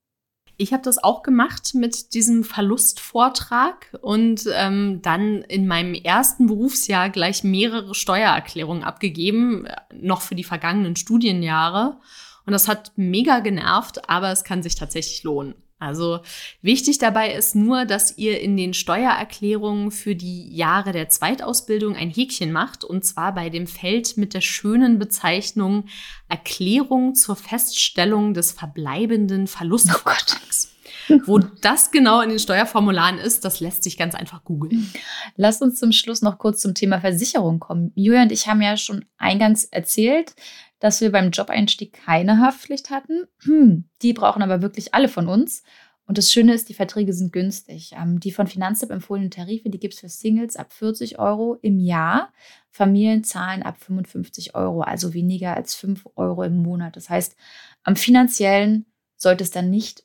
Ich 0.57 0.73
habe 0.73 0.83
das 0.83 1.03
auch 1.03 1.23
gemacht 1.23 1.73
mit 1.75 2.15
diesem 2.15 2.43
Verlustvortrag 2.43 3.97
und 4.03 4.49
ähm, 4.53 4.99
dann 5.03 5.43
in 5.43 5.69
meinem 5.69 5.95
ersten 5.95 6.49
Berufsjahr 6.49 7.11
gleich 7.11 7.45
mehrere 7.45 7.95
Steuererklärungen 7.95 8.83
abgegeben, 8.83 9.67
äh, 9.67 9.77
noch 9.95 10.21
für 10.21 10.35
die 10.35 10.43
vergangenen 10.43 10.97
Studienjahre. 10.97 12.01
Und 12.45 12.53
das 12.53 12.67
hat 12.67 12.91
mega 12.97 13.39
genervt, 13.39 14.11
aber 14.11 14.33
es 14.33 14.43
kann 14.43 14.65
sich 14.65 14.75
tatsächlich 14.75 15.23
lohnen. 15.23 15.55
Also 15.83 16.21
wichtig 16.63 16.99
dabei 16.99 17.35
ist 17.35 17.57
nur, 17.57 17.87
dass 17.87 18.17
ihr 18.17 18.41
in 18.41 18.57
den 18.57 18.73
Steuererklärungen 18.73 19.91
für 19.91 20.15
die 20.15 20.55
Jahre 20.55 20.93
der 20.93 21.09
Zweitausbildung 21.09 21.97
ein 21.97 22.09
Häkchen 22.09 22.53
macht 22.53 22.85
und 22.85 23.05
zwar 23.05 23.35
bei 23.35 23.51
dem 23.51 23.67
Feld 23.67 24.17
mit 24.17 24.33
der 24.33 24.43
schönen 24.43 25.01
Bezeichnung 25.01 25.87
Erklärung 26.29 27.17
zur 27.17 27.35
Feststellung 27.35 28.33
des 28.33 28.53
verbleibenden 28.53 29.49
Verlustvortrags. 29.49 30.69
Oh 31.09 31.19
Wo 31.27 31.39
das 31.39 31.91
genau 31.91 32.21
in 32.21 32.29
den 32.29 32.39
Steuerformularen 32.39 33.19
ist, 33.19 33.45
das 33.45 33.59
lässt 33.59 33.83
sich 33.83 33.97
ganz 33.97 34.15
einfach 34.15 34.45
googeln. 34.45 34.89
Lass 35.35 35.61
uns 35.61 35.81
zum 35.81 35.91
Schluss 35.91 36.23
noch 36.23 36.39
kurz 36.39 36.61
zum 36.61 36.75
Thema 36.75 37.01
Versicherung 37.01 37.59
kommen. 37.59 37.91
Julia 37.97 38.23
und 38.23 38.31
ich 38.31 38.47
haben 38.47 38.63
ja 38.63 38.77
schon 38.77 39.05
eingangs 39.19 39.65
erzählt, 39.65 40.37
dass 40.83 41.01
wir 41.01 41.13
beim 41.13 41.31
Jobeinstieg 41.31 41.93
keine 41.93 42.41
Haftpflicht 42.41 42.91
hatten. 42.91 43.29
Hm, 43.45 43.85
die 44.03 44.13
brauchen 44.13 44.43
aber 44.43 44.63
wirklich 44.63 44.95
alle 44.95 45.09
von 45.09 45.29
uns. 45.29 45.63
Und 46.07 46.19
das 46.19 46.33
Schöne 46.33 46.53
ist, 46.53 46.69
die 46.69 46.75
Verträge 46.75 47.13
sind 47.13 47.33
günstig. 47.33 47.93
Ähm, 47.97 48.19
die 48.19 48.33
von 48.33 48.49
Finanztipp 48.49 48.91
empfohlenen 48.91 49.31
Tarife, 49.31 49.71
die 49.71 49.79
gibt 49.79 49.95
es 49.95 50.01
für 50.01 50.09
Singles 50.09 50.57
ab 50.57 50.73
40 50.73 51.21
Euro 51.21 51.57
im 51.63 51.79
Jahr. 51.79 52.33
Familien 52.73 53.23
zahlen 53.23 53.63
ab 53.63 53.79
55 53.79 54.57
Euro, 54.57 54.81
also 54.81 55.15
weniger 55.15 55.55
als 55.55 55.77
5 55.77 56.05
Euro 56.17 56.43
im 56.43 56.57
Monat. 56.57 56.97
Das 56.97 57.09
heißt, 57.09 57.37
am 57.85 57.95
finanziellen 57.95 58.87
sollte 59.15 59.45
es 59.45 59.53
dann 59.53 59.71
nicht 59.71 60.03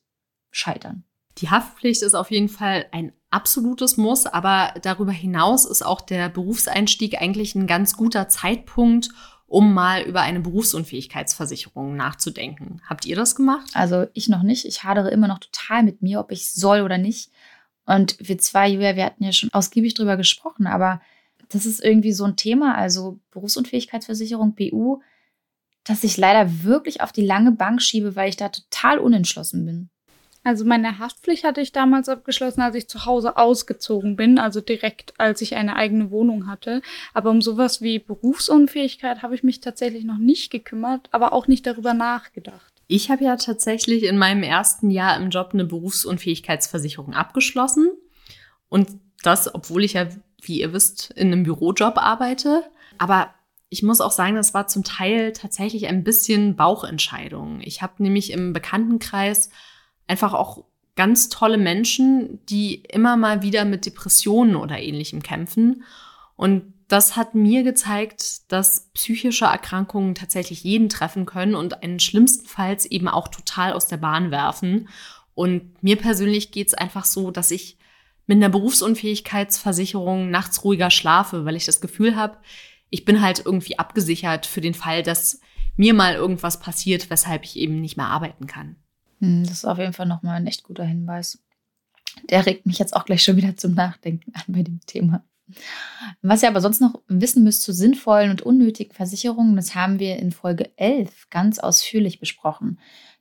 scheitern. 0.51 1.05
Die 1.39 1.49
Haftpflicht 1.49 2.03
ist 2.03 2.13
auf 2.13 2.29
jeden 2.29 2.49
Fall 2.49 2.85
ein 2.91 3.13
absolutes 3.31 3.97
Muss, 3.97 4.27
aber 4.27 4.75
darüber 4.83 5.11
hinaus 5.11 5.65
ist 5.65 5.83
auch 5.83 6.01
der 6.01 6.29
Berufseinstieg 6.29 7.19
eigentlich 7.19 7.55
ein 7.55 7.65
ganz 7.65 7.97
guter 7.97 8.29
Zeitpunkt, 8.29 9.09
um 9.47 9.73
mal 9.73 10.03
über 10.03 10.21
eine 10.21 10.41
Berufsunfähigkeitsversicherung 10.41 11.95
nachzudenken. 11.95 12.81
Habt 12.87 13.05
ihr 13.05 13.15
das 13.15 13.35
gemacht? 13.35 13.69
Also 13.73 14.05
ich 14.13 14.27
noch 14.27 14.43
nicht. 14.43 14.65
Ich 14.65 14.83
hadere 14.83 15.09
immer 15.09 15.27
noch 15.27 15.39
total 15.39 15.83
mit 15.83 16.01
mir, 16.01 16.19
ob 16.19 16.31
ich 16.31 16.51
soll 16.51 16.81
oder 16.81 16.97
nicht. 16.97 17.31
Und 17.85 18.17
wir 18.19 18.37
zwei, 18.37 18.67
Julia, 18.67 18.97
wir 18.97 19.05
hatten 19.05 19.23
ja 19.23 19.31
schon 19.31 19.49
ausgiebig 19.53 19.93
drüber 19.93 20.17
gesprochen, 20.17 20.67
aber 20.67 21.01
das 21.47 21.65
ist 21.65 21.81
irgendwie 21.81 22.11
so 22.11 22.25
ein 22.25 22.35
Thema, 22.35 22.75
also 22.75 23.19
Berufsunfähigkeitsversicherung, 23.31 24.53
BU, 24.53 24.99
dass 25.85 26.03
ich 26.03 26.17
leider 26.17 26.63
wirklich 26.63 26.99
auf 26.99 27.13
die 27.13 27.25
lange 27.25 27.53
Bank 27.53 27.81
schiebe, 27.81 28.17
weil 28.17 28.27
ich 28.27 28.35
da 28.35 28.49
total 28.49 28.99
unentschlossen 28.99 29.65
bin. 29.65 29.89
Also 30.47 30.63
meine 30.63 30.97
Haftpflicht 30.97 31.43
hatte 31.43 31.59
ich 31.59 31.73
damals 31.73 32.07
abgeschlossen, 32.07 32.61
als 32.61 32.73
ich 32.73 32.87
zu 32.87 33.05
Hause 33.05 33.35
ausgezogen 33.35 34.15
bin, 34.15 34.39
also 34.39 34.61
direkt 34.61 35.13
als 35.19 35.41
ich 35.41 35.57
eine 35.57 35.75
eigene 35.75 36.09
Wohnung 36.09 36.47
hatte. 36.47 36.81
Aber 37.13 37.31
um 37.31 37.41
sowas 37.41 37.81
wie 37.81 37.99
Berufsunfähigkeit 37.99 39.23
habe 39.23 39.35
ich 39.35 39.43
mich 39.43 39.59
tatsächlich 39.59 40.05
noch 40.05 40.17
nicht 40.17 40.49
gekümmert, 40.49 41.09
aber 41.11 41.33
auch 41.33 41.47
nicht 41.47 41.67
darüber 41.67 41.93
nachgedacht. 41.93 42.71
Ich 42.87 43.11
habe 43.11 43.25
ja 43.25 43.35
tatsächlich 43.35 44.03
in 44.03 44.17
meinem 44.17 44.41
ersten 44.41 44.89
Jahr 44.89 45.17
im 45.17 45.31
Job 45.31 45.49
eine 45.51 45.65
Berufsunfähigkeitsversicherung 45.65 47.13
abgeschlossen. 47.13 47.89
Und 48.69 48.87
das, 49.23 49.53
obwohl 49.53 49.83
ich 49.83 49.93
ja, 49.93 50.07
wie 50.41 50.61
ihr 50.61 50.71
wisst, 50.71 51.11
in 51.11 51.27
einem 51.27 51.43
Bürojob 51.43 51.97
arbeite. 51.97 52.63
Aber 52.97 53.33
ich 53.67 53.83
muss 53.83 53.99
auch 53.99 54.11
sagen, 54.13 54.35
das 54.37 54.53
war 54.53 54.67
zum 54.67 54.85
Teil 54.85 55.33
tatsächlich 55.33 55.87
ein 55.87 56.05
bisschen 56.05 56.55
Bauchentscheidung. 56.55 57.59
Ich 57.59 57.81
habe 57.81 58.01
nämlich 58.01 58.31
im 58.31 58.53
Bekanntenkreis 58.53 59.49
einfach 60.07 60.33
auch 60.33 60.65
ganz 60.95 61.29
tolle 61.29 61.57
Menschen, 61.57 62.39
die 62.47 62.83
immer 62.89 63.17
mal 63.17 63.41
wieder 63.41 63.65
mit 63.65 63.85
Depressionen 63.85 64.55
oder 64.55 64.79
ähnlichem 64.79 65.21
kämpfen. 65.21 65.83
Und 66.35 66.73
das 66.87 67.15
hat 67.15 67.35
mir 67.35 67.63
gezeigt, 67.63 68.51
dass 68.51 68.89
psychische 68.93 69.45
Erkrankungen 69.45 70.15
tatsächlich 70.15 70.63
jeden 70.63 70.89
treffen 70.89 71.25
können 71.25 71.55
und 71.55 71.83
einen 71.83 71.99
schlimmstenfalls 71.99 72.85
eben 72.85 73.07
auch 73.07 73.27
total 73.27 73.73
aus 73.73 73.87
der 73.87 73.97
Bahn 73.97 74.31
werfen. 74.31 74.87
Und 75.35 75.83
mir 75.83 75.97
persönlich 75.97 76.51
geht 76.51 76.67
es 76.67 76.73
einfach 76.73 77.05
so, 77.05 77.29
dass 77.29 77.51
ich 77.51 77.77
mit 78.25 78.37
einer 78.37 78.49
Berufsunfähigkeitsversicherung 78.49 80.29
nachts 80.29 80.63
ruhiger 80.63 80.89
schlafe, 80.89 81.45
weil 81.45 81.55
ich 81.55 81.65
das 81.65 81.81
Gefühl 81.81 82.15
habe, 82.15 82.37
ich 82.89 83.05
bin 83.05 83.21
halt 83.21 83.43
irgendwie 83.45 83.79
abgesichert 83.79 84.45
für 84.45 84.61
den 84.61 84.73
Fall, 84.73 85.03
dass 85.03 85.41
mir 85.75 85.93
mal 85.93 86.15
irgendwas 86.15 86.59
passiert, 86.59 87.09
weshalb 87.09 87.43
ich 87.43 87.57
eben 87.57 87.81
nicht 87.81 87.97
mehr 87.97 88.07
arbeiten 88.07 88.47
kann. 88.47 88.77
Hm, 89.19 89.43
das 89.43 89.59
ist 89.59 89.65
auf 89.65 89.77
jeden 89.77 89.93
Fall 89.93 90.05
nochmal 90.05 90.37
ein 90.37 90.47
echt 90.47 90.63
guter 90.63 90.85
Hinweis. 90.85 91.39
Der 92.29 92.45
regt 92.45 92.65
mich 92.65 92.79
jetzt 92.79 92.95
auch 92.95 93.05
gleich 93.05 93.23
schon 93.23 93.37
wieder 93.37 93.55
zum 93.57 93.73
Nachdenken 93.73 94.31
an 94.33 94.43
bei 94.47 94.63
dem 94.63 94.79
Thema. 94.85 95.23
Was 96.21 96.43
ihr 96.43 96.49
aber 96.49 96.61
sonst 96.61 96.81
noch 96.81 97.01
wissen 97.07 97.43
müsst 97.43 97.61
zu 97.61 97.71
sinnvollen 97.71 98.31
und 98.31 98.41
unnötigen 98.41 98.93
Versicherungen, 98.93 99.55
das 99.55 99.75
haben 99.75 99.99
wir 99.99 100.17
in 100.17 100.31
Folge 100.31 100.71
11 100.77 101.29
ganz 101.29 101.59
ausführlich 101.59 102.19
besprochen. 102.19 102.79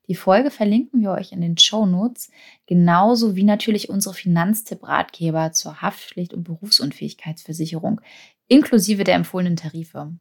Die 0.09 0.15
Folge 0.15 0.51
verlinken 0.51 1.01
wir 1.01 1.13
euch 1.13 1.33
in 1.33 1.41
den 1.41 1.59
Show 1.59 1.87
Notes, 1.87 2.31
genauso 2.67 3.37
wie 3.37 3.43
natürlich 3.43 3.89
unsere 3.89 4.15
Finanztipp-Ratgeber 4.15 5.53
zur 5.53 5.83
Haftpflicht 5.83 6.33
und 6.33 6.45
Berufsunfähigkeitsversicherung, 6.45 8.01
inklusive 8.49 9.05
der 9.05 9.17
empfohlenen 9.17 9.57
Tarife. 9.57 10.13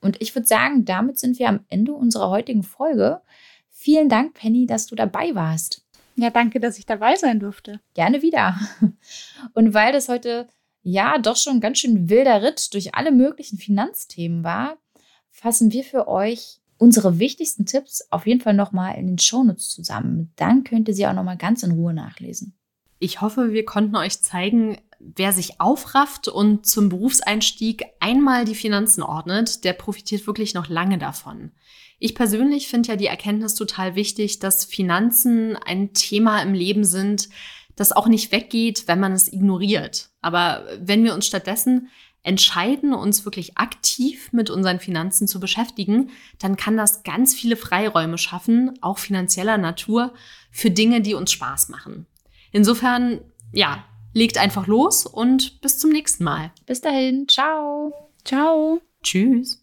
Und 0.00 0.20
ich 0.20 0.34
würde 0.34 0.46
sagen, 0.46 0.84
damit 0.84 1.18
sind 1.18 1.38
wir 1.38 1.48
am 1.48 1.60
Ende 1.68 1.92
unserer 1.92 2.30
heutigen 2.30 2.62
Folge. 2.62 3.20
Vielen 3.78 4.08
Dank, 4.08 4.32
Penny, 4.32 4.66
dass 4.66 4.86
du 4.86 4.96
dabei 4.96 5.34
warst. 5.34 5.84
Ja, 6.16 6.30
danke, 6.30 6.60
dass 6.60 6.78
ich 6.78 6.86
dabei 6.86 7.14
sein 7.14 7.38
durfte. 7.40 7.78
Gerne 7.92 8.22
wieder. 8.22 8.58
Und 9.52 9.74
weil 9.74 9.92
das 9.92 10.08
heute 10.08 10.48
ja 10.82 11.18
doch 11.18 11.36
schon 11.36 11.60
ganz 11.60 11.78
schön 11.78 12.08
wilder 12.08 12.42
Ritt 12.42 12.72
durch 12.72 12.94
alle 12.94 13.12
möglichen 13.12 13.58
Finanzthemen 13.58 14.42
war, 14.42 14.78
fassen 15.30 15.72
wir 15.72 15.84
für 15.84 16.08
euch 16.08 16.62
unsere 16.78 17.18
wichtigsten 17.18 17.66
Tipps 17.66 18.02
auf 18.10 18.26
jeden 18.26 18.40
Fall 18.40 18.54
nochmal 18.54 18.96
in 18.96 19.08
den 19.08 19.18
Shownotes 19.18 19.68
zusammen. 19.68 20.32
Dann 20.36 20.64
könnt 20.64 20.88
ihr 20.88 20.94
sie 20.94 21.06
auch 21.06 21.12
nochmal 21.12 21.36
ganz 21.36 21.62
in 21.62 21.72
Ruhe 21.72 21.92
nachlesen. 21.92 22.56
Ich 22.98 23.20
hoffe, 23.20 23.52
wir 23.52 23.66
konnten 23.66 23.94
euch 23.94 24.22
zeigen, 24.22 24.78
wer 24.98 25.32
sich 25.32 25.60
aufrafft 25.60 26.28
und 26.28 26.66
zum 26.66 26.88
Berufseinstieg 26.88 27.84
einmal 28.00 28.46
die 28.46 28.54
Finanzen 28.54 29.02
ordnet, 29.02 29.64
der 29.64 29.74
profitiert 29.74 30.26
wirklich 30.26 30.54
noch 30.54 30.68
lange 30.70 30.96
davon. 30.96 31.52
Ich 31.98 32.14
persönlich 32.14 32.68
finde 32.68 32.90
ja 32.90 32.96
die 32.96 33.06
Erkenntnis 33.06 33.54
total 33.54 33.94
wichtig, 33.94 34.38
dass 34.38 34.64
Finanzen 34.64 35.56
ein 35.56 35.92
Thema 35.94 36.42
im 36.42 36.52
Leben 36.52 36.84
sind, 36.84 37.28
das 37.74 37.92
auch 37.92 38.08
nicht 38.08 38.32
weggeht, 38.32 38.84
wenn 38.86 39.00
man 39.00 39.12
es 39.12 39.32
ignoriert. 39.32 40.10
Aber 40.20 40.64
wenn 40.80 41.04
wir 41.04 41.14
uns 41.14 41.26
stattdessen 41.26 41.88
entscheiden, 42.22 42.92
uns 42.92 43.24
wirklich 43.24 43.56
aktiv 43.56 44.32
mit 44.32 44.50
unseren 44.50 44.80
Finanzen 44.80 45.28
zu 45.28 45.38
beschäftigen, 45.38 46.10
dann 46.40 46.56
kann 46.56 46.76
das 46.76 47.04
ganz 47.04 47.34
viele 47.34 47.56
Freiräume 47.56 48.18
schaffen, 48.18 48.76
auch 48.82 48.98
finanzieller 48.98 49.58
Natur, 49.58 50.12
für 50.50 50.70
Dinge, 50.70 51.00
die 51.02 51.14
uns 51.14 51.30
Spaß 51.30 51.68
machen. 51.68 52.06
Insofern, 52.50 53.20
ja, 53.52 53.84
legt 54.12 54.38
einfach 54.38 54.66
los 54.66 55.06
und 55.06 55.60
bis 55.60 55.78
zum 55.78 55.90
nächsten 55.90 56.24
Mal. 56.24 56.50
Bis 56.66 56.80
dahin, 56.80 57.28
ciao. 57.28 57.92
Ciao. 58.24 58.80
Tschüss. 59.02 59.62